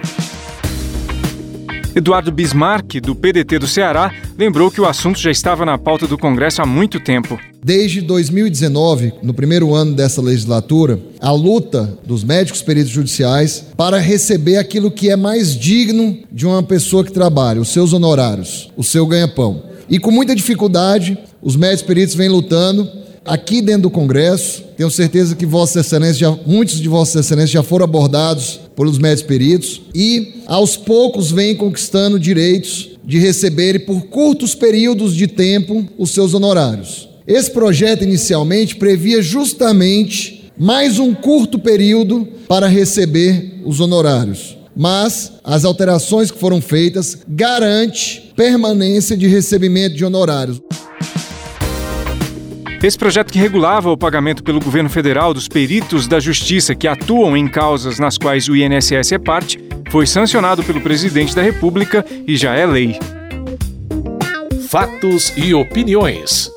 Eduardo 1.96 2.30
Bismarck, 2.30 3.00
do 3.00 3.16
PDT 3.16 3.58
do 3.58 3.68
Ceará, 3.68 4.14
lembrou 4.38 4.70
que 4.70 4.82
o 4.82 4.86
assunto 4.86 5.18
já 5.18 5.32
estava 5.32 5.66
na 5.66 5.78
pauta 5.78 6.06
do 6.06 6.18
Congresso 6.18 6.62
há 6.62 6.66
muito 6.66 7.00
tempo. 7.00 7.40
Desde 7.64 8.02
2019, 8.02 9.14
no 9.24 9.34
primeiro 9.34 9.74
ano 9.74 9.94
dessa 9.94 10.22
legislatura, 10.22 11.00
a 11.22 11.32
luta 11.32 11.98
dos 12.06 12.22
médicos 12.22 12.62
peritos 12.62 12.92
judiciais 12.92 13.68
para 13.78 13.98
receber 13.98 14.58
aquilo 14.58 14.92
que 14.92 15.10
é 15.10 15.16
mais 15.16 15.58
digno 15.58 16.20
de 16.30 16.46
uma 16.46 16.62
pessoa 16.62 17.02
que 17.02 17.14
trabalha, 17.14 17.62
os 17.62 17.70
seus 17.70 17.94
honorários, 17.94 18.70
o 18.76 18.84
seu 18.84 19.08
ganha-pão. 19.08 19.64
E 19.90 19.98
com 19.98 20.12
muita 20.12 20.36
dificuldade, 20.36 21.18
os 21.42 21.56
médicos 21.56 21.88
peritos 21.88 22.14
vêm 22.14 22.28
lutando 22.28 23.05
aqui 23.26 23.62
dentro 23.62 23.84
do 23.84 23.90
Congresso. 23.90 24.64
Tenho 24.78 24.92
certeza 24.92 25.36
que 25.36 25.46
Vossa 25.46 25.80
Excelência, 25.80 26.20
já, 26.20 26.32
muitos 26.46 26.80
de 26.80 26.88
Vossas 26.88 27.26
Excelências 27.26 27.52
já 27.52 27.64
foram 27.64 27.86
abordados 27.86 28.60
pelos 28.76 29.00
médicos 29.00 29.28
peritos 29.28 29.82
e 29.94 30.42
aos 30.46 30.78
poucos 30.78 31.32
vêm 31.32 31.56
conquistando 31.56 32.20
direitos 32.20 32.92
de 33.04 33.18
receberem 33.18 33.82
por 33.82 34.04
curtos 34.04 34.54
períodos 34.54 35.16
de 35.16 35.28
tempo 35.28 35.88
os 35.98 36.12
seus 36.12 36.34
honorários. 36.34 37.10
Esse 37.28 37.50
projeto 37.50 38.04
inicialmente 38.04 38.76
previa 38.76 39.22
justamente 39.22 40.52
mais 40.58 41.00
um 41.00 41.14
curto 41.14 41.58
período 41.58 42.28
para 42.48 42.68
receber 42.68 43.62
os 43.66 43.80
honorários. 43.80 44.56
Mas 44.76 45.32
as 45.44 45.64
alterações 45.64 46.30
que 46.30 46.38
foram 46.38 46.62
feitas 46.62 47.18
garante 47.28 48.32
permanência 48.36 49.16
de 49.16 49.26
recebimento 49.26 49.96
de 49.96 50.04
honorários. 50.04 50.62
Esse 52.86 53.00
projeto 53.00 53.34
que 53.34 53.40
regulava 53.40 53.90
o 53.90 53.98
pagamento 53.98 54.44
pelo 54.44 54.60
governo 54.60 54.92
federal 54.92 55.34
dos 55.34 55.48
peritos 55.48 56.08
da 56.08 56.20
justiça 56.20 56.76
que 56.76 56.88
atuam 56.88 57.36
em 57.36 57.48
causas 57.48 57.98
nas 57.98 58.16
quais 58.16 58.48
o 58.48 58.56
INSS 58.56 59.12
é 59.12 59.18
parte 59.18 59.58
foi 59.90 60.06
sancionado 60.06 60.64
pelo 60.64 60.80
presidente 60.80 61.36
da 61.36 61.42
República 61.42 62.06
e 62.28 62.38
já 62.38 62.54
é 62.54 62.64
lei. 62.64 63.00
Fatos 64.70 65.34
e 65.36 65.52
opiniões. 65.52 66.55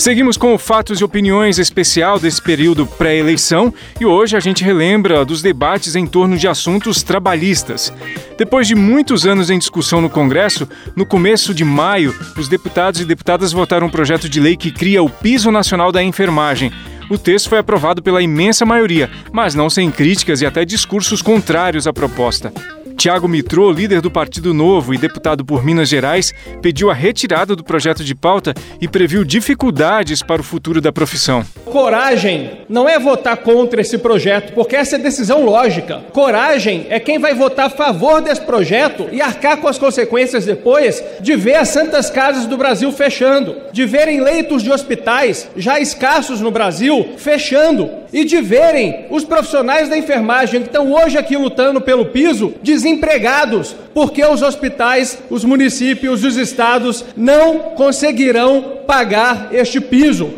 Seguimos 0.00 0.38
com 0.38 0.54
o 0.54 0.58
Fatos 0.58 0.98
e 0.98 1.04
Opiniões 1.04 1.58
especial 1.58 2.18
desse 2.18 2.40
período 2.40 2.86
pré-eleição 2.86 3.70
e 4.00 4.06
hoje 4.06 4.34
a 4.34 4.40
gente 4.40 4.64
relembra 4.64 5.26
dos 5.26 5.42
debates 5.42 5.94
em 5.94 6.06
torno 6.06 6.38
de 6.38 6.48
assuntos 6.48 7.02
trabalhistas. 7.02 7.92
Depois 8.38 8.66
de 8.66 8.74
muitos 8.74 9.26
anos 9.26 9.50
em 9.50 9.58
discussão 9.58 10.00
no 10.00 10.08
Congresso, 10.08 10.66
no 10.96 11.04
começo 11.04 11.52
de 11.52 11.66
maio, 11.66 12.18
os 12.38 12.48
deputados 12.48 13.02
e 13.02 13.04
deputadas 13.04 13.52
votaram 13.52 13.88
um 13.88 13.90
projeto 13.90 14.26
de 14.26 14.40
lei 14.40 14.56
que 14.56 14.72
cria 14.72 15.02
o 15.02 15.10
Piso 15.10 15.50
Nacional 15.50 15.92
da 15.92 16.02
Enfermagem. 16.02 16.72
O 17.10 17.18
texto 17.18 17.50
foi 17.50 17.58
aprovado 17.58 18.02
pela 18.02 18.22
imensa 18.22 18.64
maioria, 18.64 19.10
mas 19.30 19.54
não 19.54 19.68
sem 19.68 19.90
críticas 19.90 20.40
e 20.40 20.46
até 20.46 20.64
discursos 20.64 21.20
contrários 21.20 21.86
à 21.86 21.92
proposta. 21.92 22.50
Tiago 23.00 23.26
Mitrô, 23.26 23.72
líder 23.72 24.02
do 24.02 24.10
Partido 24.10 24.52
Novo 24.52 24.92
e 24.92 24.98
deputado 24.98 25.42
por 25.42 25.64
Minas 25.64 25.88
Gerais, 25.88 26.34
pediu 26.60 26.90
a 26.90 26.92
retirada 26.92 27.56
do 27.56 27.64
projeto 27.64 28.04
de 28.04 28.14
pauta 28.14 28.52
e 28.78 28.86
previu 28.86 29.24
dificuldades 29.24 30.22
para 30.22 30.42
o 30.42 30.44
futuro 30.44 30.82
da 30.82 30.92
profissão. 30.92 31.42
Coragem 31.64 32.60
não 32.68 32.86
é 32.86 32.98
votar 32.98 33.38
contra 33.38 33.80
esse 33.80 33.96
projeto, 33.96 34.52
porque 34.52 34.76
essa 34.76 34.96
é 34.96 34.98
decisão 34.98 35.46
lógica. 35.46 36.02
Coragem 36.12 36.88
é 36.90 37.00
quem 37.00 37.18
vai 37.18 37.32
votar 37.32 37.68
a 37.68 37.70
favor 37.70 38.20
desse 38.20 38.42
projeto 38.42 39.08
e 39.10 39.22
arcar 39.22 39.56
com 39.56 39.68
as 39.68 39.78
consequências 39.78 40.44
depois 40.44 41.02
de 41.22 41.34
ver 41.36 41.54
as 41.54 41.70
santas 41.70 42.10
casas 42.10 42.44
do 42.44 42.58
Brasil 42.58 42.92
fechando, 42.92 43.56
de 43.72 43.86
verem 43.86 44.20
leitos 44.20 44.62
de 44.62 44.70
hospitais 44.70 45.48
já 45.56 45.80
escassos 45.80 46.42
no 46.42 46.50
Brasil 46.50 47.14
fechando 47.16 47.88
e 48.12 48.24
de 48.24 48.40
verem 48.40 49.06
os 49.10 49.24
profissionais 49.24 49.88
da 49.88 49.96
enfermagem 49.96 50.62
que 50.62 50.66
estão 50.66 50.92
hoje 50.92 51.16
aqui 51.16 51.36
lutando 51.36 51.80
pelo 51.80 52.06
piso 52.06 52.54
desempregados, 52.90 53.76
porque 53.94 54.24
os 54.24 54.42
hospitais, 54.42 55.18
os 55.30 55.44
municípios, 55.44 56.24
os 56.24 56.36
estados 56.36 57.04
não 57.16 57.58
conseguirão 57.76 58.78
pagar 58.86 59.48
este 59.52 59.80
piso. 59.80 60.32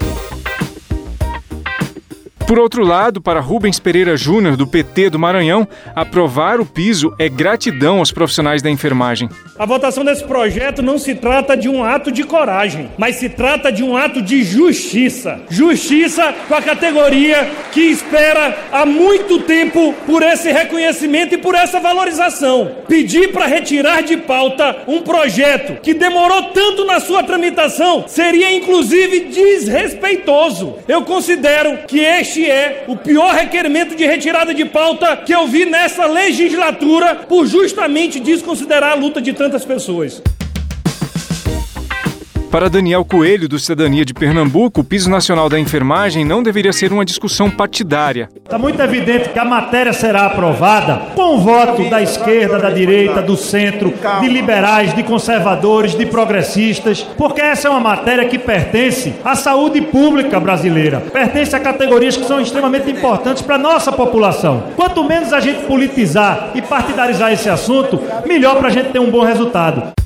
Por 2.53 2.59
outro 2.59 2.85
lado, 2.85 3.19
para 3.19 3.41
Rubens 3.41 3.79
Pereira 3.79 4.15
Júnior, 4.15 4.59
do 4.59 4.67
PT 4.67 5.09
do 5.09 5.19
Maranhão, 5.19 5.67
aprovar 5.97 6.61
o 6.61 6.67
piso 6.67 7.15
é 7.19 7.27
gratidão 7.27 8.01
aos 8.01 8.13
profissionais 8.13 8.61
da 8.61 8.69
enfermagem. 8.69 9.27
A 9.59 9.65
votação 9.65 10.05
desse 10.05 10.23
projeto 10.25 10.83
não 10.83 10.99
se 10.99 11.15
trata 11.15 11.57
de 11.57 11.67
um 11.67 11.83
ato 11.83 12.13
de 12.13 12.25
coragem, 12.25 12.91
mas 12.99 13.17
se 13.17 13.31
trata 13.31 13.73
de 13.73 13.83
um 13.83 13.97
ato 13.97 14.21
de 14.21 14.43
justiça. 14.43 15.41
Justiça 15.49 16.35
com 16.47 16.55
a 16.55 16.61
categoria 16.61 17.51
que 17.73 17.81
espera 17.81 18.55
há 18.71 18.85
muito 18.85 19.39
tempo 19.39 19.95
por 20.05 20.23
esse 20.23 20.53
reconhecimento 20.53 21.35
e 21.35 21.39
por 21.39 21.55
essa 21.55 21.81
valorização. 21.81 22.71
Pedir 22.87 23.33
para 23.33 23.47
retirar 23.47 24.03
de 24.03 24.19
pauta 24.19 24.83
um 24.87 25.01
projeto 25.01 25.81
que 25.81 25.95
demorou 25.95 26.51
tanto 26.51 26.85
na 26.85 27.01
sua 27.01 27.23
tramitação 27.23 28.05
seria 28.07 28.53
inclusive 28.53 29.21
desrespeitoso. 29.21 30.77
Eu 30.87 31.01
considero 31.01 31.79
que 31.87 32.01
este 32.01 32.42
este 32.43 32.51
é 32.51 32.85
o 32.89 32.97
pior 32.97 33.35
requerimento 33.35 33.95
de 33.95 34.05
retirada 34.05 34.53
de 34.53 34.65
pauta 34.65 35.17
que 35.17 35.33
eu 35.33 35.47
vi 35.47 35.65
nessa 35.65 36.07
legislatura 36.07 37.15
por 37.15 37.47
justamente 37.47 38.19
desconsiderar 38.19 38.93
a 38.93 38.95
luta 38.95 39.21
de 39.21 39.33
tantas 39.33 39.65
pessoas. 39.65 40.21
Para 42.53 42.69
Daniel 42.69 43.03
Coelho, 43.03 43.49
do 43.49 43.59
Cidadania 43.59 44.05
de 44.05 44.13
Pernambuco, 44.13 44.83
o 44.83 44.85
piso 44.85 45.09
nacional 45.09 45.49
da 45.49 45.59
enfermagem 45.59 46.23
não 46.23 46.43
deveria 46.43 46.71
ser 46.71 46.93
uma 46.93 47.03
discussão 47.03 47.51
partidária. 47.51 48.29
Está 48.45 48.59
muito 48.59 48.79
evidente 48.79 49.31
que 49.31 49.39
a 49.39 49.45
matéria 49.45 49.95
será 49.95 50.27
aprovada 50.27 51.15
com 51.15 51.37
o 51.37 51.41
voto 51.41 51.89
da 51.89 52.03
esquerda, 52.03 52.59
da 52.59 52.69
direita, 52.69 53.23
do 53.23 53.39
centro, 53.39 53.95
de 54.21 54.29
liberais, 54.29 54.95
de 54.95 55.03
conservadores, 55.03 55.95
de 55.95 56.05
progressistas, 56.05 57.01
porque 57.17 57.41
essa 57.41 57.69
é 57.69 57.71
uma 57.71 57.81
matéria 57.81 58.29
que 58.29 58.39
pertence 58.39 59.15
à 59.25 59.35
saúde 59.35 59.81
pública 59.81 60.39
brasileira, 60.39 61.01
pertence 61.01 61.57
a 61.57 61.61
categorias 61.61 62.19
que 62.19 62.27
são 62.27 62.39
extremamente 62.39 62.91
importantes 62.91 63.43
para 63.43 63.55
a 63.55 63.59
nossa 63.59 63.91
população. 63.91 64.65
Quanto 64.77 65.03
menos 65.03 65.33
a 65.33 65.41
gente 65.41 65.65
politizar 65.65 66.51
e 66.55 66.61
partidarizar 66.61 67.33
esse 67.33 67.49
assunto, 67.49 67.99
melhor 68.27 68.59
para 68.59 68.69
a 68.69 68.73
gente 68.73 68.91
ter 68.91 68.99
um 68.99 69.11
bom 69.11 69.25
resultado. 69.25 70.02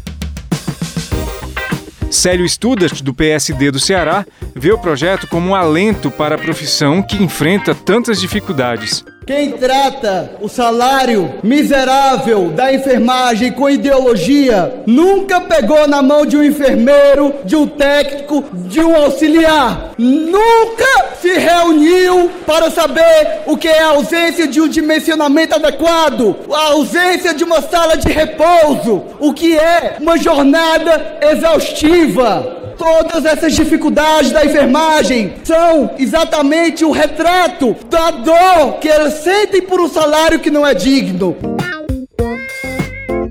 Célio 2.11 2.49
Studas, 2.49 3.01
do 3.01 3.13
PSD 3.13 3.71
do 3.71 3.81
Ceará, 3.81 4.25
vê 4.55 4.73
o 4.73 4.79
projeto 4.79 5.27
como 5.27 5.51
um 5.51 5.55
alento 5.55 6.11
para 6.11 6.37
a 6.37 6.39
profissão 6.39 7.03
que 7.03 7.23
enfrenta 7.23 7.75
tantas 7.75 8.21
dificuldades. 8.21 9.05
Quem 9.26 9.50
trata 9.50 10.30
o 10.40 10.49
salário 10.49 11.35
miserável 11.42 12.50
da 12.50 12.73
enfermagem 12.73 13.50
com 13.50 13.68
ideologia 13.68 14.85
nunca 14.87 15.40
pegou 15.40 15.88
na 15.88 16.00
mão 16.00 16.25
de 16.25 16.37
um 16.37 16.45
enfermeiro, 16.45 17.35
de 17.45 17.56
um 17.56 17.66
técnico, 17.66 18.45
de 18.52 18.78
um 18.80 18.95
auxiliar. 18.95 19.90
Nunca 19.99 21.16
se 21.21 21.33
reuniu 21.33 22.30
para 22.47 22.71
saber 22.71 23.40
o 23.47 23.56
que 23.56 23.66
é 23.66 23.80
a 23.80 23.88
ausência 23.88 24.47
de 24.47 24.61
um 24.61 24.68
dimensionamento 24.68 25.56
adequado, 25.56 26.37
a 26.49 26.66
ausência 26.68 27.35
de 27.35 27.42
uma 27.42 27.61
sala 27.62 27.97
de 27.97 28.09
repouso, 28.09 29.02
o 29.18 29.33
que 29.33 29.59
é 29.59 29.97
uma 29.99 30.16
jornada 30.16 31.18
exaustiva. 31.33 32.56
Todas 32.78 33.25
essas 33.25 33.54
dificuldades 33.54 34.33
da 34.33 34.45
enfermagem 34.45 35.35
são 35.45 35.95
exatamente 35.99 36.85
o 36.85 36.90
retrato 36.90 37.75
da 37.88 38.11
dor 38.11 38.78
que 38.80 38.88
elas 38.88 39.14
sentem 39.14 39.62
por 39.62 39.80
um 39.80 39.88
salário 39.88 40.38
que 40.38 40.50
não 40.50 40.66
é 40.66 40.75
digno. 40.75 41.35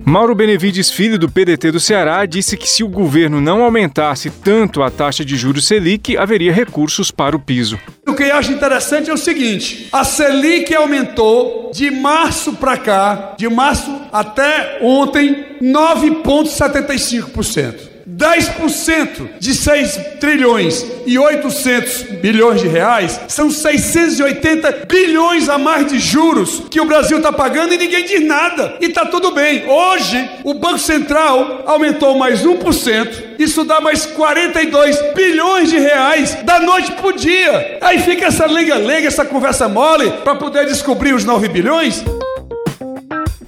Mauro 0.03 0.33
Benevides 0.35 0.91
Filho, 0.91 1.17
do 1.17 1.29
PDT 1.29 1.71
do 1.71 1.79
Ceará, 1.79 2.25
disse 2.27 2.55
que 2.55 2.69
se 2.69 2.83
o 2.83 2.87
governo 2.87 3.41
não 3.41 3.63
aumentasse 3.63 4.29
tanto 4.29 4.83
a 4.83 4.91
taxa 4.91 5.25
de 5.25 5.35
juros 5.35 5.65
Selic, 5.67 6.15
haveria 6.15 6.53
recursos 6.53 7.09
para 7.09 7.35
o 7.35 7.39
piso. 7.39 7.79
O 8.07 8.13
que 8.13 8.21
eu 8.23 8.35
acho 8.35 8.51
interessante 8.51 9.09
é 9.09 9.13
o 9.13 9.17
seguinte: 9.17 9.87
a 9.91 10.03
Selic 10.03 10.75
aumentou 10.75 11.71
de 11.73 11.89
março 11.89 12.53
para 12.53 12.77
cá, 12.77 13.33
de 13.35 13.49
março 13.49 13.91
até 14.13 14.77
ontem, 14.81 15.43
9,75%. 15.61 17.94
10% 18.07 19.39
de 19.39 19.53
6 19.53 19.99
trilhões 20.19 20.85
e 21.05 21.17
800 21.17 22.03
bilhões 22.21 22.61
de 22.61 22.67
reais 22.67 23.19
são 23.27 23.49
680 23.49 24.85
bilhões 24.87 25.49
a 25.49 25.57
mais 25.57 25.87
de 25.87 25.97
juros 25.99 26.63
que 26.69 26.79
o 26.79 26.85
Brasil 26.85 27.17
está 27.17 27.33
pagando 27.33 27.73
e 27.73 27.77
ninguém 27.77 28.05
diz 28.05 28.23
nada. 28.25 28.77
E 28.79 28.85
está 28.85 29.05
tudo 29.05 29.31
bem. 29.31 29.67
Hoje, 29.67 30.29
o 30.43 30.53
Banco 30.53 30.79
Central 30.79 31.63
aumentou 31.65 32.17
mais 32.17 32.43
1%. 32.43 33.35
Isso 33.39 33.63
dá 33.63 33.81
mais 33.81 34.05
42 34.05 35.13
bilhões 35.13 35.69
de 35.69 35.77
reais 35.77 36.35
da 36.43 36.59
noite 36.59 36.91
para 36.91 37.07
o 37.07 37.13
dia. 37.13 37.77
Aí 37.81 37.99
fica 37.99 38.27
essa 38.27 38.45
lenga-lenga, 38.45 39.07
essa 39.07 39.25
conversa 39.25 39.67
mole 39.67 40.11
para 40.23 40.35
poder 40.35 40.65
descobrir 40.65 41.13
os 41.13 41.25
9 41.25 41.47
bilhões. 41.49 42.03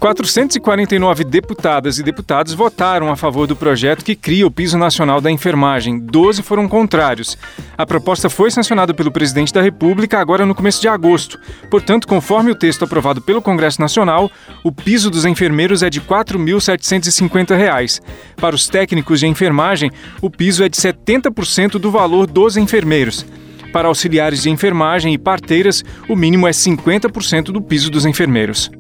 449 0.07 1.25
deputadas 1.25 1.99
e 1.99 2.03
deputados 2.03 2.53
votaram 2.53 3.11
a 3.11 3.17
favor 3.17 3.45
do 3.45 3.57
projeto 3.57 4.05
que 4.05 4.15
cria 4.15 4.47
o 4.47 4.51
Piso 4.51 4.77
Nacional 4.77 5.19
da 5.19 5.29
Enfermagem. 5.29 5.99
12 5.99 6.41
foram 6.43 6.65
contrários. 6.65 7.37
A 7.77 7.85
proposta 7.85 8.29
foi 8.29 8.49
sancionada 8.49 8.93
pelo 8.93 9.11
presidente 9.11 9.53
da 9.53 9.61
República 9.61 10.17
agora 10.17 10.45
no 10.45 10.55
começo 10.55 10.79
de 10.79 10.87
agosto. 10.87 11.37
Portanto, 11.69 12.07
conforme 12.07 12.51
o 12.51 12.55
texto 12.55 12.85
aprovado 12.85 13.21
pelo 13.21 13.41
Congresso 13.41 13.81
Nacional, 13.81 14.31
o 14.63 14.71
piso 14.71 15.11
dos 15.11 15.25
enfermeiros 15.25 15.83
é 15.83 15.89
de 15.89 15.99
R$ 15.99 16.05
4.750. 16.05 18.01
Para 18.37 18.55
os 18.55 18.69
técnicos 18.69 19.19
de 19.19 19.27
enfermagem, 19.27 19.91
o 20.21 20.29
piso 20.29 20.63
é 20.63 20.69
de 20.69 20.77
70% 20.77 21.71
do 21.71 21.91
valor 21.91 22.27
dos 22.27 22.55
enfermeiros. 22.55 23.25
Para 23.73 23.89
auxiliares 23.89 24.43
de 24.43 24.49
enfermagem 24.49 25.13
e 25.13 25.17
parteiras, 25.17 25.83
o 26.07 26.15
mínimo 26.15 26.47
é 26.47 26.51
50% 26.51 27.51
do 27.51 27.61
piso 27.61 27.91
dos 27.91 28.05
enfermeiros 28.05 28.71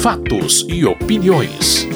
fatos 0.00 0.64
e 0.66 0.86
opiniões. 0.86 1.86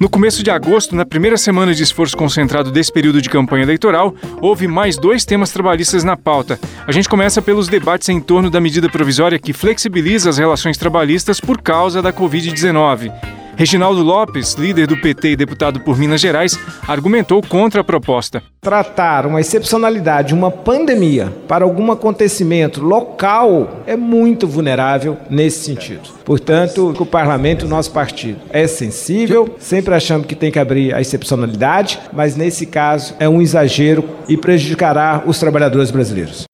No 0.00 0.08
começo 0.08 0.40
de 0.40 0.52
agosto, 0.52 0.94
na 0.94 1.04
primeira 1.04 1.36
semana 1.36 1.74
de 1.74 1.82
esforço 1.82 2.16
concentrado 2.16 2.70
desse 2.70 2.92
período 2.92 3.20
de 3.20 3.28
campanha 3.28 3.64
eleitoral, 3.64 4.14
houve 4.40 4.68
mais 4.68 4.96
dois 4.96 5.24
temas 5.24 5.50
trabalhistas 5.50 6.04
na 6.04 6.16
pauta. 6.16 6.60
A 6.86 6.92
gente 6.92 7.08
começa 7.08 7.42
pelos 7.42 7.66
debates 7.66 8.08
em 8.08 8.20
torno 8.20 8.50
da 8.50 8.60
medida 8.60 8.88
provisória 8.88 9.36
que 9.36 9.52
flexibiliza 9.52 10.30
as 10.30 10.38
relações 10.38 10.78
trabalhistas 10.78 11.40
por 11.40 11.60
causa 11.60 12.00
da 12.00 12.12
Covid-19. 12.12 13.12
Reginaldo 13.56 14.02
Lopes, 14.02 14.54
líder 14.54 14.86
do 14.86 14.96
PT 14.96 15.30
e 15.32 15.36
deputado 15.36 15.80
por 15.80 15.98
Minas 15.98 16.20
Gerais, 16.20 16.58
argumentou 16.88 17.42
contra 17.42 17.82
a 17.82 17.84
proposta. 17.84 18.42
Tratar 18.60 19.26
uma 19.26 19.40
excepcionalidade, 19.40 20.34
uma 20.34 20.50
pandemia, 20.50 21.32
para 21.46 21.64
algum 21.64 21.92
acontecimento 21.92 22.82
local 22.82 23.82
é 23.86 23.96
muito 23.96 24.46
vulnerável 24.46 25.18
nesse 25.28 25.64
sentido. 25.64 26.08
Portanto, 26.24 26.94
o 26.98 27.06
parlamento, 27.06 27.66
o 27.66 27.68
nosso 27.68 27.90
partido, 27.90 28.40
é 28.50 28.66
sensível, 28.66 29.56
sempre 29.58 29.94
achando 29.94 30.26
que 30.26 30.34
tem 30.34 30.50
que 30.50 30.58
abrir 30.58 30.94
a 30.94 31.00
excepcionalidade, 31.00 32.00
mas 32.12 32.36
nesse 32.36 32.66
caso 32.66 33.14
é 33.18 33.28
um 33.28 33.42
exagero 33.42 34.08
e 34.28 34.36
prejudicará 34.36 35.22
os 35.26 35.38
trabalhadores 35.38 35.90
brasileiros. 35.90 36.51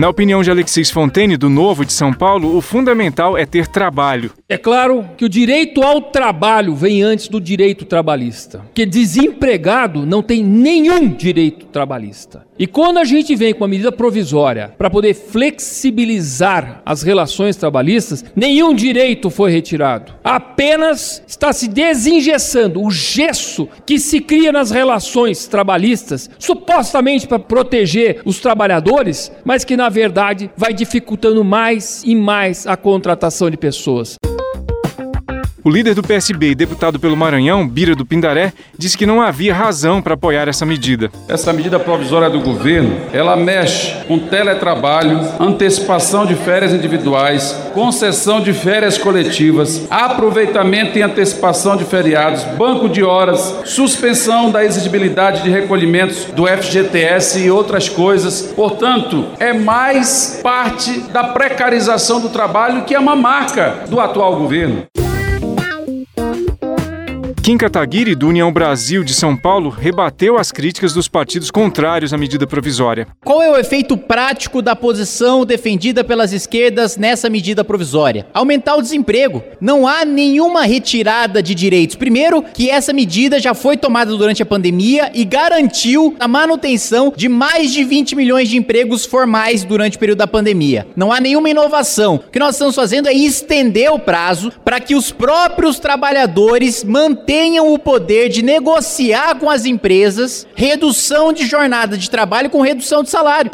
Na 0.00 0.08
opinião 0.08 0.42
de 0.42 0.50
Alexis 0.50 0.90
Fontaine, 0.90 1.36
do 1.36 1.50
Novo 1.50 1.84
de 1.84 1.92
São 1.92 2.10
Paulo, 2.10 2.56
o 2.56 2.62
fundamental 2.62 3.36
é 3.36 3.44
ter 3.44 3.66
trabalho. 3.66 4.32
É 4.48 4.56
claro 4.56 5.06
que 5.14 5.26
o 5.26 5.28
direito 5.28 5.82
ao 5.82 6.00
trabalho 6.00 6.74
vem 6.74 7.02
antes 7.02 7.28
do 7.28 7.38
direito 7.38 7.84
trabalhista. 7.84 8.60
Porque 8.60 8.86
desempregado 8.86 10.06
não 10.06 10.22
tem 10.22 10.42
nenhum 10.42 11.06
direito 11.06 11.66
trabalhista. 11.66 12.46
E 12.60 12.66
quando 12.66 12.98
a 12.98 13.04
gente 13.04 13.34
vem 13.34 13.54
com 13.54 13.62
uma 13.62 13.68
medida 13.68 13.90
provisória 13.90 14.74
para 14.76 14.90
poder 14.90 15.14
flexibilizar 15.14 16.82
as 16.84 17.02
relações 17.02 17.56
trabalhistas, 17.56 18.22
nenhum 18.36 18.74
direito 18.74 19.30
foi 19.30 19.50
retirado. 19.50 20.12
Apenas 20.22 21.22
está 21.26 21.54
se 21.54 21.66
desengessando 21.66 22.84
o 22.84 22.90
gesso 22.90 23.66
que 23.86 23.98
se 23.98 24.20
cria 24.20 24.52
nas 24.52 24.70
relações 24.70 25.46
trabalhistas, 25.46 26.28
supostamente 26.38 27.26
para 27.26 27.38
proteger 27.38 28.20
os 28.26 28.40
trabalhadores, 28.40 29.32
mas 29.42 29.64
que 29.64 29.74
na 29.74 29.88
verdade 29.88 30.50
vai 30.54 30.74
dificultando 30.74 31.42
mais 31.42 32.02
e 32.04 32.14
mais 32.14 32.66
a 32.66 32.76
contratação 32.76 33.48
de 33.48 33.56
pessoas. 33.56 34.18
O 35.62 35.68
líder 35.68 35.94
do 35.94 36.02
PSB 36.02 36.52
e 36.52 36.54
deputado 36.54 36.98
pelo 36.98 37.14
Maranhão, 37.14 37.68
Bira 37.68 37.94
do 37.94 38.06
Pindaré, 38.06 38.54
disse 38.78 38.96
que 38.96 39.04
não 39.04 39.20
havia 39.20 39.52
razão 39.52 40.00
para 40.00 40.14
apoiar 40.14 40.48
essa 40.48 40.64
medida. 40.64 41.10
Essa 41.28 41.52
medida 41.52 41.78
provisória 41.78 42.30
do 42.30 42.40
governo, 42.40 42.96
ela 43.12 43.36
mexe 43.36 43.92
com 44.06 44.18
teletrabalho, 44.18 45.20
antecipação 45.38 46.24
de 46.24 46.34
férias 46.34 46.72
individuais, 46.72 47.54
concessão 47.74 48.40
de 48.40 48.54
férias 48.54 48.96
coletivas, 48.96 49.86
aproveitamento 49.90 50.98
e 50.98 51.02
antecipação 51.02 51.76
de 51.76 51.84
feriados, 51.84 52.42
banco 52.56 52.88
de 52.88 53.02
horas, 53.02 53.56
suspensão 53.66 54.50
da 54.50 54.64
exigibilidade 54.64 55.42
de 55.42 55.50
recolhimentos 55.50 56.24
do 56.24 56.46
FGTS 56.46 57.38
e 57.38 57.50
outras 57.50 57.86
coisas. 57.86 58.50
Portanto, 58.56 59.26
é 59.38 59.52
mais 59.52 60.40
parte 60.42 61.00
da 61.12 61.24
precarização 61.24 62.18
do 62.18 62.30
trabalho 62.30 62.84
que 62.84 62.94
é 62.94 62.98
uma 62.98 63.14
marca 63.14 63.84
do 63.90 64.00
atual 64.00 64.36
governo. 64.36 64.86
Kim 67.42 67.56
Kataguiri, 67.56 68.14
do 68.14 68.28
União 68.28 68.52
Brasil 68.52 69.02
de 69.02 69.14
São 69.14 69.34
Paulo, 69.34 69.70
rebateu 69.70 70.36
as 70.36 70.52
críticas 70.52 70.92
dos 70.92 71.08
partidos 71.08 71.50
contrários 71.50 72.12
à 72.12 72.18
medida 72.18 72.46
provisória. 72.46 73.06
Qual 73.24 73.42
é 73.42 73.50
o 73.50 73.56
efeito 73.56 73.96
prático 73.96 74.60
da 74.60 74.76
posição 74.76 75.46
defendida 75.46 76.04
pelas 76.04 76.34
esquerdas 76.34 76.98
nessa 76.98 77.30
medida 77.30 77.64
provisória? 77.64 78.26
Aumentar 78.34 78.76
o 78.76 78.82
desemprego. 78.82 79.42
Não 79.58 79.88
há 79.88 80.04
nenhuma 80.04 80.64
retirada 80.64 81.42
de 81.42 81.54
direitos. 81.54 81.96
Primeiro, 81.96 82.42
que 82.42 82.68
essa 82.68 82.92
medida 82.92 83.40
já 83.40 83.54
foi 83.54 83.78
tomada 83.78 84.14
durante 84.14 84.42
a 84.42 84.46
pandemia 84.46 85.10
e 85.14 85.24
garantiu 85.24 86.14
a 86.20 86.28
manutenção 86.28 87.10
de 87.16 87.28
mais 87.28 87.72
de 87.72 87.82
20 87.82 88.16
milhões 88.16 88.50
de 88.50 88.58
empregos 88.58 89.06
formais 89.06 89.64
durante 89.64 89.96
o 89.96 90.00
período 90.00 90.18
da 90.18 90.26
pandemia. 90.26 90.86
Não 90.94 91.10
há 91.10 91.18
nenhuma 91.18 91.48
inovação. 91.48 92.16
O 92.16 92.30
que 92.30 92.38
nós 92.38 92.54
estamos 92.54 92.74
fazendo 92.74 93.08
é 93.08 93.14
estender 93.14 93.90
o 93.90 93.98
prazo 93.98 94.52
para 94.62 94.78
que 94.78 94.94
os 94.94 95.10
próprios 95.10 95.78
trabalhadores 95.78 96.84
mantenham 96.84 97.29
tenham 97.30 97.72
o 97.72 97.78
poder 97.78 98.28
de 98.28 98.42
negociar 98.42 99.36
com 99.36 99.48
as 99.48 99.64
empresas 99.64 100.48
redução 100.52 101.32
de 101.32 101.46
jornada 101.46 101.96
de 101.96 102.10
trabalho 102.10 102.50
com 102.50 102.60
redução 102.60 103.04
de 103.04 103.08
salário. 103.08 103.52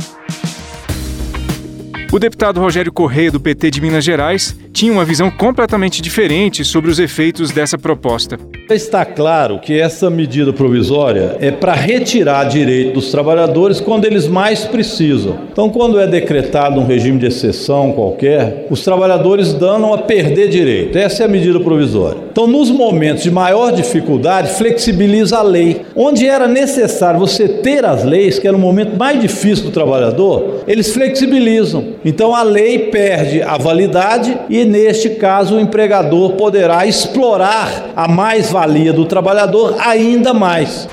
O 2.11 2.19
deputado 2.19 2.59
Rogério 2.59 2.91
Correia, 2.91 3.31
do 3.31 3.39
PT 3.39 3.71
de 3.73 3.83
Minas 3.83 4.03
Gerais, 4.03 4.57
tinha 4.77 4.93
uma 4.93 5.07
visão 5.07 5.31
completamente 5.31 6.03
diferente 6.03 6.63
sobre 6.63 6.91
os 6.91 6.99
efeitos 6.99 7.51
dessa 7.51 7.79
proposta. 7.79 8.39
Está 8.69 9.07
claro 9.07 9.59
que 9.59 9.81
essa 9.81 10.11
medida 10.11 10.53
provisória 10.53 11.39
é 11.41 11.51
para 11.51 11.73
retirar 11.73 12.45
direito 12.45 12.93
dos 12.93 13.11
trabalhadores 13.11 13.81
quando 13.81 14.05
eles 14.05 14.27
mais 14.27 14.67
precisam. 14.67 15.39
Então, 15.51 15.71
quando 15.71 15.99
é 15.99 16.07
decretado 16.07 16.79
um 16.79 16.85
regime 16.85 17.19
de 17.19 17.25
exceção 17.25 17.93
qualquer, 17.93 18.67
os 18.69 18.85
trabalhadores 18.85 19.55
danam 19.55 19.95
a 19.95 19.99
perder 19.99 20.51
direito. 20.51 20.99
Essa 20.99 21.23
é 21.23 21.27
a 21.27 21.29
medida 21.29 21.59
provisória. 21.59 22.21
Então, 22.31 22.47
nos 22.47 22.71
momentos 22.71 23.23
de 23.23 23.31
maior 23.31 23.73
dificuldade, 23.73 24.59
flexibiliza 24.59 25.39
a 25.39 25.43
lei. 25.43 25.81
Onde 25.95 26.29
era 26.29 26.47
necessário 26.47 27.19
você 27.19 27.49
ter 27.49 27.83
as 27.83 28.05
leis, 28.05 28.39
que 28.39 28.47
era 28.47 28.55
o 28.55 28.61
momento 28.61 28.95
mais 28.99 29.19
difícil 29.19 29.65
do 29.65 29.71
trabalhador, 29.71 30.65
eles 30.69 30.93
flexibilizam. 30.93 31.95
Então, 32.05 32.35
a 32.35 32.43
lei 32.43 32.91
perde 32.91 33.41
a 33.41 33.57
validade 33.57 34.37
e, 34.51 34.66
neste 34.67 35.11
caso, 35.11 35.57
o 35.57 35.61
empregador 35.61 36.33
poderá 36.33 36.87
explorar 36.87 37.93
a 37.95 38.09
mais-valia 38.09 38.93
do 38.93 39.05
trabalhador 39.05 39.77
ainda 39.79 40.35
mais. 40.35 40.89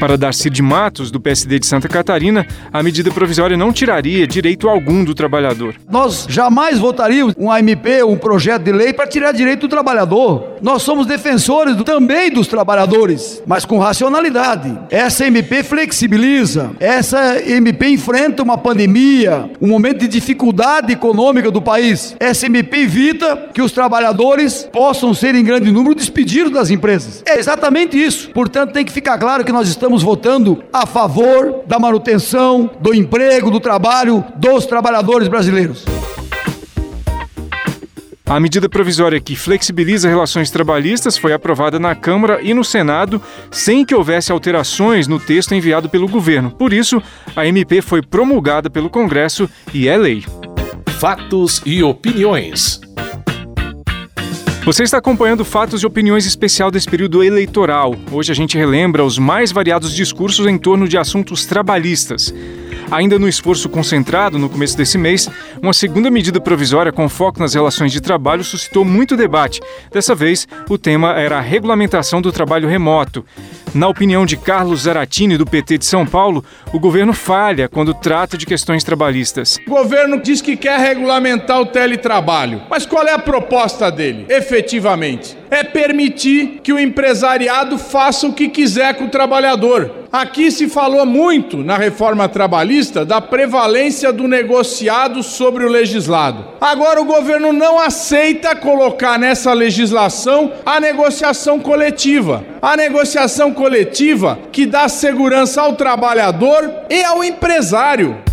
Para 0.00 0.16
Darcy 0.16 0.48
de 0.48 0.62
Matos, 0.62 1.10
do 1.10 1.20
PSD 1.20 1.58
de 1.58 1.66
Santa 1.66 1.86
Catarina, 1.86 2.46
a 2.72 2.82
medida 2.82 3.10
provisória 3.10 3.54
não 3.54 3.70
tiraria 3.70 4.26
direito 4.26 4.66
algum 4.66 5.04
do 5.04 5.14
trabalhador. 5.14 5.74
Nós 5.90 6.26
jamais 6.26 6.78
votaríamos 6.78 7.34
um 7.36 7.52
AMP, 7.52 8.02
um 8.06 8.16
projeto 8.16 8.62
de 8.62 8.72
lei, 8.72 8.94
para 8.94 9.06
tirar 9.06 9.32
direito 9.32 9.60
do 9.60 9.68
trabalhador. 9.68 10.54
Nós 10.62 10.82
somos 10.82 11.06
defensores 11.06 11.76
também 11.82 12.30
dos 12.30 12.46
trabalhadores, 12.46 13.42
mas 13.46 13.66
com 13.66 13.78
racionalidade. 13.78 14.74
Essa 14.90 15.26
MP 15.26 15.62
flexibiliza, 15.62 16.70
essa 16.80 17.38
MP 17.38 17.88
enfrenta 17.88 18.42
uma 18.42 18.56
pandemia, 18.56 19.50
um 19.60 19.68
momento 19.68 19.98
de 19.98 20.08
dificuldade 20.08 20.94
econômica 20.94 21.50
do 21.50 21.60
país. 21.60 22.16
Essa 22.18 22.46
MP 22.46 22.78
evita 22.78 23.50
que 23.52 23.60
os 23.60 23.70
trabalhadores 23.70 24.66
possam 24.72 25.12
ser 25.12 25.34
em 25.34 25.44
grande 25.44 25.70
número 25.70 25.94
despedidos 25.94 26.52
das 26.52 26.70
empresas. 26.70 27.22
É 27.26 27.38
exatamente 27.38 28.02
isso. 28.02 28.30
Portanto, 28.30 28.72
tem 28.72 28.82
que 28.84 28.92
ficar 28.92 29.18
claro 29.18 29.44
que 29.44 29.52
nós 29.52 29.68
estamos 29.68 29.89
estamos 29.90 30.02
votando 30.04 30.62
a 30.72 30.86
favor 30.86 31.64
da 31.66 31.76
manutenção 31.76 32.70
do 32.80 32.94
emprego, 32.94 33.50
do 33.50 33.58
trabalho 33.58 34.24
dos 34.36 34.64
trabalhadores 34.64 35.26
brasileiros. 35.26 35.84
A 38.24 38.38
medida 38.38 38.68
provisória 38.68 39.20
que 39.20 39.34
flexibiliza 39.34 40.08
relações 40.08 40.48
trabalhistas 40.48 41.16
foi 41.16 41.32
aprovada 41.32 41.80
na 41.80 41.96
Câmara 41.96 42.38
e 42.40 42.54
no 42.54 42.62
Senado 42.62 43.20
sem 43.50 43.84
que 43.84 43.92
houvesse 43.92 44.30
alterações 44.30 45.08
no 45.08 45.18
texto 45.18 45.56
enviado 45.56 45.88
pelo 45.88 46.06
governo. 46.06 46.52
Por 46.52 46.72
isso, 46.72 47.02
a 47.34 47.44
MP 47.44 47.82
foi 47.82 48.00
promulgada 48.00 48.70
pelo 48.70 48.88
Congresso 48.88 49.50
e 49.74 49.88
é 49.88 49.96
lei. 49.96 50.24
Fatos 51.00 51.60
e 51.66 51.82
opiniões. 51.82 52.80
Você 54.62 54.82
está 54.82 54.98
acompanhando 54.98 55.42
fatos 55.42 55.82
e 55.82 55.86
opiniões 55.86 56.26
especial 56.26 56.70
desse 56.70 56.86
período 56.86 57.24
eleitoral. 57.24 57.96
Hoje 58.12 58.30
a 58.30 58.34
gente 58.34 58.58
relembra 58.58 59.02
os 59.02 59.18
mais 59.18 59.50
variados 59.50 59.94
discursos 59.94 60.46
em 60.46 60.58
torno 60.58 60.86
de 60.86 60.98
assuntos 60.98 61.46
trabalhistas. 61.46 62.32
Ainda 62.90 63.18
no 63.18 63.28
esforço 63.28 63.68
concentrado 63.68 64.38
no 64.38 64.50
começo 64.50 64.76
desse 64.76 64.98
mês, 64.98 65.28
uma 65.62 65.72
segunda 65.72 66.10
medida 66.10 66.40
provisória 66.40 66.90
com 66.90 67.08
foco 67.08 67.38
nas 67.38 67.54
relações 67.54 67.92
de 67.92 68.00
trabalho 68.00 68.42
suscitou 68.42 68.84
muito 68.84 69.16
debate. 69.16 69.60
Dessa 69.92 70.14
vez, 70.14 70.48
o 70.68 70.76
tema 70.76 71.12
era 71.12 71.38
a 71.38 71.40
regulamentação 71.40 72.20
do 72.20 72.32
trabalho 72.32 72.68
remoto. 72.68 73.24
Na 73.72 73.86
opinião 73.86 74.26
de 74.26 74.36
Carlos 74.36 74.82
Zaratini, 74.82 75.36
do 75.36 75.46
PT 75.46 75.78
de 75.78 75.86
São 75.86 76.04
Paulo, 76.04 76.44
o 76.72 76.80
governo 76.80 77.12
falha 77.12 77.68
quando 77.68 77.94
trata 77.94 78.36
de 78.36 78.44
questões 78.44 78.82
trabalhistas. 78.82 79.58
O 79.66 79.70
governo 79.70 80.20
diz 80.20 80.42
que 80.42 80.56
quer 80.56 80.80
regulamentar 80.80 81.60
o 81.60 81.66
teletrabalho. 81.66 82.62
Mas 82.68 82.84
qual 82.84 83.06
é 83.06 83.12
a 83.12 83.18
proposta 83.18 83.90
dele, 83.90 84.26
efetivamente? 84.28 85.39
É 85.50 85.64
permitir 85.64 86.60
que 86.62 86.72
o 86.72 86.78
empresariado 86.78 87.76
faça 87.76 88.26
o 88.26 88.32
que 88.32 88.48
quiser 88.48 88.94
com 88.94 89.04
o 89.04 89.10
trabalhador. 89.10 90.00
Aqui 90.12 90.50
se 90.50 90.68
falou 90.68 91.06
muito 91.06 91.58
na 91.58 91.76
reforma 91.76 92.28
trabalhista 92.28 93.04
da 93.04 93.20
prevalência 93.20 94.12
do 94.12 94.26
negociado 94.26 95.22
sobre 95.22 95.64
o 95.64 95.68
legislado. 95.68 96.44
Agora 96.60 97.00
o 97.00 97.04
governo 97.04 97.52
não 97.52 97.78
aceita 97.78 98.56
colocar 98.56 99.18
nessa 99.18 99.52
legislação 99.52 100.52
a 100.66 100.80
negociação 100.80 101.60
coletiva. 101.60 102.44
A 102.60 102.76
negociação 102.76 103.52
coletiva 103.52 104.38
que 104.50 104.66
dá 104.66 104.88
segurança 104.88 105.62
ao 105.62 105.74
trabalhador 105.74 106.70
e 106.90 107.02
ao 107.04 107.22
empresário. 107.22 108.29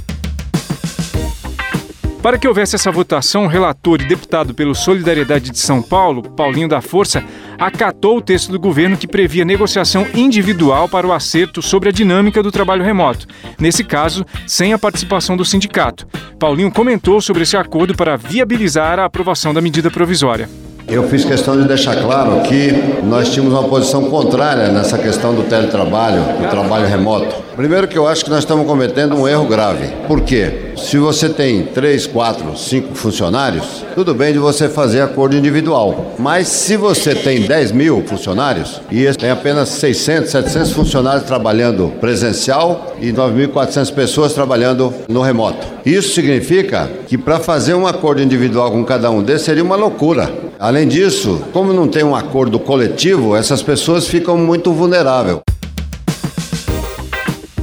Para 2.27 2.37
que 2.37 2.45
houvesse 2.45 2.75
essa 2.75 2.91
votação, 2.91 3.45
o 3.45 3.47
relator 3.47 4.01
e 4.01 4.05
deputado 4.05 4.53
pelo 4.53 4.75
Solidariedade 4.75 5.49
de 5.49 5.57
São 5.59 5.81
Paulo, 5.81 6.21
Paulinho 6.21 6.67
da 6.67 6.81
Força, 6.81 7.23
acatou 7.57 8.17
o 8.17 8.21
texto 8.21 8.51
do 8.51 8.59
governo 8.59 8.97
que 8.97 9.07
previa 9.07 9.45
negociação 9.45 10.05
individual 10.13 10.89
para 10.89 11.07
o 11.07 11.13
acerto 11.13 11.61
sobre 11.61 11.87
a 11.87 11.91
dinâmica 11.93 12.43
do 12.43 12.51
trabalho 12.51 12.83
remoto, 12.83 13.27
nesse 13.57 13.81
caso, 13.81 14.25
sem 14.45 14.73
a 14.73 14.77
participação 14.77 15.37
do 15.37 15.45
sindicato. 15.45 16.05
Paulinho 16.37 16.69
comentou 16.69 17.21
sobre 17.21 17.43
esse 17.43 17.55
acordo 17.55 17.95
para 17.95 18.17
viabilizar 18.17 18.99
a 18.99 19.05
aprovação 19.05 19.53
da 19.53 19.61
medida 19.61 19.89
provisória. 19.89 20.49
Eu 20.85 21.07
fiz 21.07 21.23
questão 21.23 21.57
de 21.57 21.65
deixar 21.65 21.95
claro 21.95 22.41
que 22.41 22.73
nós 23.05 23.31
tínhamos 23.31 23.53
uma 23.53 23.69
posição 23.69 24.09
contrária 24.09 24.67
nessa 24.67 24.97
questão 24.97 25.33
do 25.33 25.43
teletrabalho, 25.43 26.23
do 26.41 26.49
trabalho 26.49 26.87
remoto. 26.87 27.33
Primeiro 27.55 27.87
que 27.87 27.97
eu 27.97 28.05
acho 28.05 28.25
que 28.25 28.29
nós 28.29 28.39
estamos 28.39 28.67
cometendo 28.67 29.15
um 29.15 29.25
erro 29.25 29.47
grave. 29.47 29.87
Por 30.09 30.19
quê? 30.23 30.66
Se 30.77 30.97
você 30.97 31.27
tem 31.27 31.63
três, 31.63 32.05
quatro, 32.05 32.55
cinco 32.57 32.93
funcionários, 32.95 33.83
tudo 33.95 34.13
bem 34.13 34.31
de 34.31 34.39
você 34.39 34.69
fazer 34.69 35.01
acordo 35.01 35.35
individual. 35.35 36.13
Mas 36.19 36.47
se 36.47 36.77
você 36.77 37.15
tem 37.15 37.41
10 37.41 37.71
mil 37.71 38.03
funcionários 38.05 38.79
e 38.91 39.11
tem 39.13 39.29
apenas 39.29 39.69
600, 39.69 40.31
700 40.31 40.71
funcionários 40.71 41.23
trabalhando 41.23 41.91
presencial 41.99 42.95
e 43.01 43.11
9.400 43.11 43.93
pessoas 43.93 44.33
trabalhando 44.33 44.93
no 45.09 45.21
remoto. 45.21 45.65
Isso 45.85 46.13
significa 46.13 46.89
que 47.07 47.17
para 47.17 47.39
fazer 47.39 47.73
um 47.73 47.87
acordo 47.87 48.21
individual 48.21 48.71
com 48.71 48.85
cada 48.85 49.09
um 49.09 49.23
desses 49.23 49.45
seria 49.45 49.63
uma 49.63 49.75
loucura. 49.75 50.31
Além 50.59 50.87
disso, 50.87 51.41
como 51.53 51.73
não 51.73 51.87
tem 51.87 52.03
um 52.03 52.15
acordo 52.15 52.59
coletivo, 52.59 53.35
essas 53.35 53.61
pessoas 53.61 54.07
ficam 54.07 54.37
muito 54.37 54.71
vulneráveis. 54.71 55.39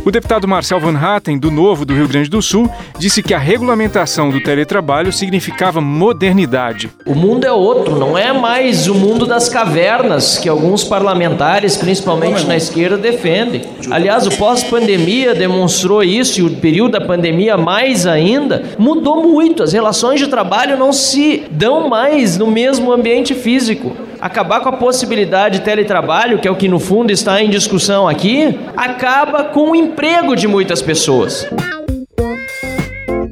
O 0.05 0.11
deputado 0.11 0.47
Marcel 0.47 0.79
Van 0.79 0.99
Hatten, 0.99 1.39
do 1.39 1.51
Novo 1.51 1.87
do 1.87 1.95
Rio 1.95 2.07
Grande 2.07 2.29
do 2.29 2.43
Sul, 2.43 2.69
disse 2.99 3.23
que 3.23 3.33
a 3.33 3.39
regulamentação 3.39 4.29
do 4.29 4.39
teletrabalho 4.39 5.11
significava 5.11 5.81
modernidade. 5.81 6.91
O 7.07 7.15
mundo 7.15 7.47
é 7.47 7.53
outro, 7.53 7.99
não 7.99 8.17
é 8.17 8.31
mais 8.31 8.87
o 8.87 8.95
mundo 8.95 9.25
das 9.25 9.49
cavernas 9.49 10.37
que 10.37 10.47
alguns 10.47 10.85
parlamentares, 10.85 11.79
principalmente 11.79 12.47
na 12.47 12.55
esquerda, 12.55 12.99
defendem. 12.99 13.63
Aliás, 13.91 14.27
o 14.27 14.37
pós-pandemia 14.37 15.35
demonstrou 15.35 16.03
isso 16.03 16.39
e 16.39 16.43
o 16.43 16.57
período 16.57 16.93
da 16.93 17.01
pandemia 17.01 17.57
mais 17.57 18.07
ainda 18.07 18.63
mudou 18.79 19.23
muito. 19.23 19.63
As 19.63 19.73
relações 19.73 20.21
de 20.21 20.29
trabalho 20.29 20.77
não 20.77 20.93
se 20.93 21.45
dão 21.51 21.89
mais 21.89 22.37
no 22.37 22.47
mesmo 22.47 22.93
ambiente 22.93 23.35
físico 23.35 23.97
acabar 24.25 24.61
com 24.61 24.71
a 24.71 24.73
possibilidade 24.73 25.59
de 25.59 25.65
teletrabalho, 25.67 26.39
que 26.39 26.49
é 26.49 26.51
o 26.51 26.57
que 26.57 26.67
no 26.67 26.81
fundo 26.81 27.13
está 27.13 27.43
em 27.43 27.51
discussão 27.51 28.09
aqui, 28.09 28.59
acaba 28.75 29.45
com 29.45 29.73
o 29.73 29.77
emprego 29.77 30.35
de 30.35 30.49
muitas 30.49 30.81
pessoas. 30.81 31.47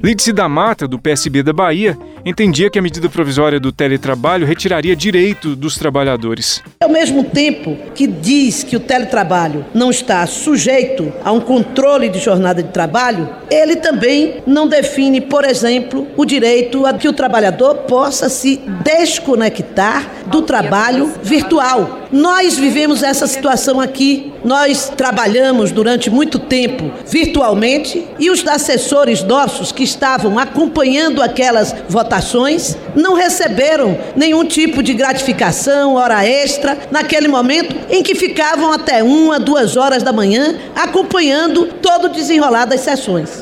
Lídice 0.04 0.32
da 0.32 0.48
Mata, 0.48 0.86
do 0.86 0.98
PSB 0.98 1.44
da 1.44 1.52
Bahia, 1.52 1.96
entendia 2.24 2.68
que 2.68 2.78
a 2.78 2.82
medida 2.82 3.08
provisória 3.08 3.60
do 3.60 3.70
teletrabalho 3.70 4.44
retiraria 4.44 4.96
direito 4.96 5.54
dos 5.54 5.76
trabalhadores. 5.76 6.60
Ao 6.82 6.88
mesmo 6.90 7.24
tempo 7.24 7.76
que 7.94 8.06
diz 8.06 8.64
que 8.64 8.74
o 8.74 8.80
teletrabalho 8.80 9.64
não 9.72 9.90
está 9.90 10.26
sujeito 10.26 11.12
a 11.24 11.30
um 11.30 11.40
controle 11.40 12.08
de 12.08 12.18
jornada 12.18 12.62
de 12.62 12.70
trabalho, 12.70 13.28
ele 13.48 13.76
também 13.76 14.42
não 14.44 14.66
define, 14.66 15.20
por 15.20 15.44
exemplo, 15.44 16.08
o 16.16 16.24
direito 16.24 16.84
a 16.84 16.94
que 16.94 17.08
o 17.08 17.12
trabalhador 17.12 17.78
possa 17.86 18.28
se 18.28 18.60
desconectar 18.82 20.04
do 20.26 20.42
trabalho 20.42 21.12
virtual. 21.22 22.00
Nós 22.10 22.58
vivemos 22.58 23.02
essa 23.02 23.26
situação 23.26 23.80
aqui. 23.80 24.32
Nós 24.44 24.92
trabalhamos 24.96 25.70
durante 25.70 26.10
muito 26.10 26.38
tempo 26.38 26.90
virtualmente 27.06 28.06
e 28.18 28.28
os 28.30 28.46
assessores 28.46 29.22
nossos 29.22 29.72
que 29.72 29.84
estavam 29.84 30.38
acompanhando 30.38 31.22
aquelas 31.22 31.74
votações 31.88 32.76
não 32.94 33.14
receberam 33.14 33.96
nenhum 34.16 34.44
tipo 34.44 34.82
de 34.82 34.94
gratificação, 34.94 35.94
hora 35.94 36.26
extra, 36.26 36.76
naquele 36.90 37.28
momento 37.28 37.74
em 37.88 38.02
que 38.02 38.14
ficavam 38.14 38.72
até 38.72 39.02
uma, 39.02 39.38
duas 39.38 39.76
horas 39.76 40.02
da 40.02 40.12
manhã 40.12 40.56
acompanhando 40.74 41.66
todo 41.80 42.06
o 42.06 42.12
desenrolar 42.12 42.64
das 42.64 42.80
sessões. 42.80 43.40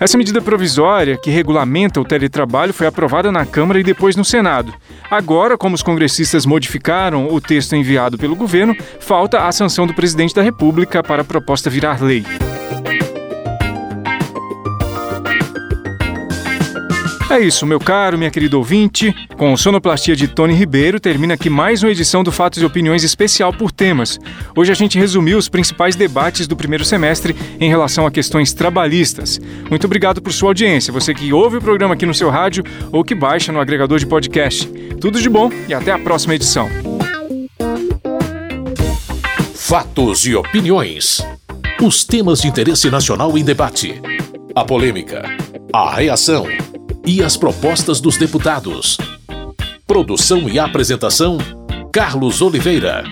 Essa 0.00 0.16
medida 0.16 0.40
provisória, 0.40 1.18
que 1.18 1.30
regulamenta 1.30 2.00
o 2.00 2.04
teletrabalho, 2.06 2.72
foi 2.72 2.86
aprovada 2.86 3.30
na 3.30 3.44
Câmara 3.44 3.78
e 3.78 3.84
depois 3.84 4.16
no 4.16 4.24
Senado. 4.24 4.72
Agora, 5.10 5.58
como 5.58 5.74
os 5.74 5.82
congressistas 5.82 6.46
modificaram 6.46 7.28
o 7.28 7.38
texto 7.38 7.76
enviado 7.76 8.16
pelo 8.16 8.34
governo, 8.34 8.74
falta 8.98 9.46
a 9.46 9.52
sanção 9.52 9.86
do 9.86 9.92
presidente 9.92 10.34
da 10.34 10.40
República 10.40 11.02
para 11.02 11.20
a 11.20 11.24
proposta 11.24 11.68
virar 11.68 12.02
lei. 12.02 12.24
É 17.30 17.38
isso, 17.38 17.64
meu 17.64 17.78
caro, 17.78 18.18
minha 18.18 18.30
querida 18.30 18.58
ouvinte. 18.58 19.14
Com 19.38 19.56
sonoplastia 19.56 20.16
de 20.16 20.26
Tony 20.26 20.52
Ribeiro, 20.52 20.98
termina 20.98 21.34
aqui 21.34 21.48
mais 21.48 21.80
uma 21.80 21.92
edição 21.92 22.24
do 22.24 22.32
Fatos 22.32 22.60
e 22.60 22.64
Opiniões 22.64 23.04
especial 23.04 23.52
por 23.52 23.70
temas. 23.70 24.18
Hoje 24.56 24.72
a 24.72 24.74
gente 24.74 24.98
resumiu 24.98 25.38
os 25.38 25.48
principais 25.48 25.94
debates 25.94 26.48
do 26.48 26.56
primeiro 26.56 26.84
semestre 26.84 27.36
em 27.60 27.68
relação 27.68 28.04
a 28.04 28.10
questões 28.10 28.52
trabalhistas. 28.52 29.40
Muito 29.70 29.84
obrigado 29.84 30.20
por 30.20 30.32
sua 30.32 30.48
audiência, 30.48 30.92
você 30.92 31.14
que 31.14 31.32
ouve 31.32 31.58
o 31.58 31.62
programa 31.62 31.94
aqui 31.94 32.04
no 32.04 32.12
seu 32.12 32.30
rádio 32.30 32.64
ou 32.90 33.04
que 33.04 33.14
baixa 33.14 33.52
no 33.52 33.60
agregador 33.60 34.00
de 34.00 34.06
podcast. 34.06 34.66
Tudo 35.00 35.22
de 35.22 35.28
bom 35.28 35.52
e 35.68 35.72
até 35.72 35.92
a 35.92 35.98
próxima 36.00 36.34
edição. 36.34 36.68
Fatos 39.54 40.26
e 40.26 40.34
opiniões. 40.34 41.24
Os 41.80 42.04
temas 42.04 42.40
de 42.40 42.48
interesse 42.48 42.90
nacional 42.90 43.38
em 43.38 43.44
debate. 43.44 44.02
A 44.52 44.64
polêmica. 44.64 45.22
A 45.72 45.94
reação 45.94 46.44
e 47.10 47.24
as 47.24 47.36
propostas 47.36 48.00
dos 48.00 48.16
deputados. 48.16 48.96
Produção 49.84 50.48
e 50.48 50.60
apresentação: 50.60 51.38
Carlos 51.92 52.40
Oliveira. 52.40 53.02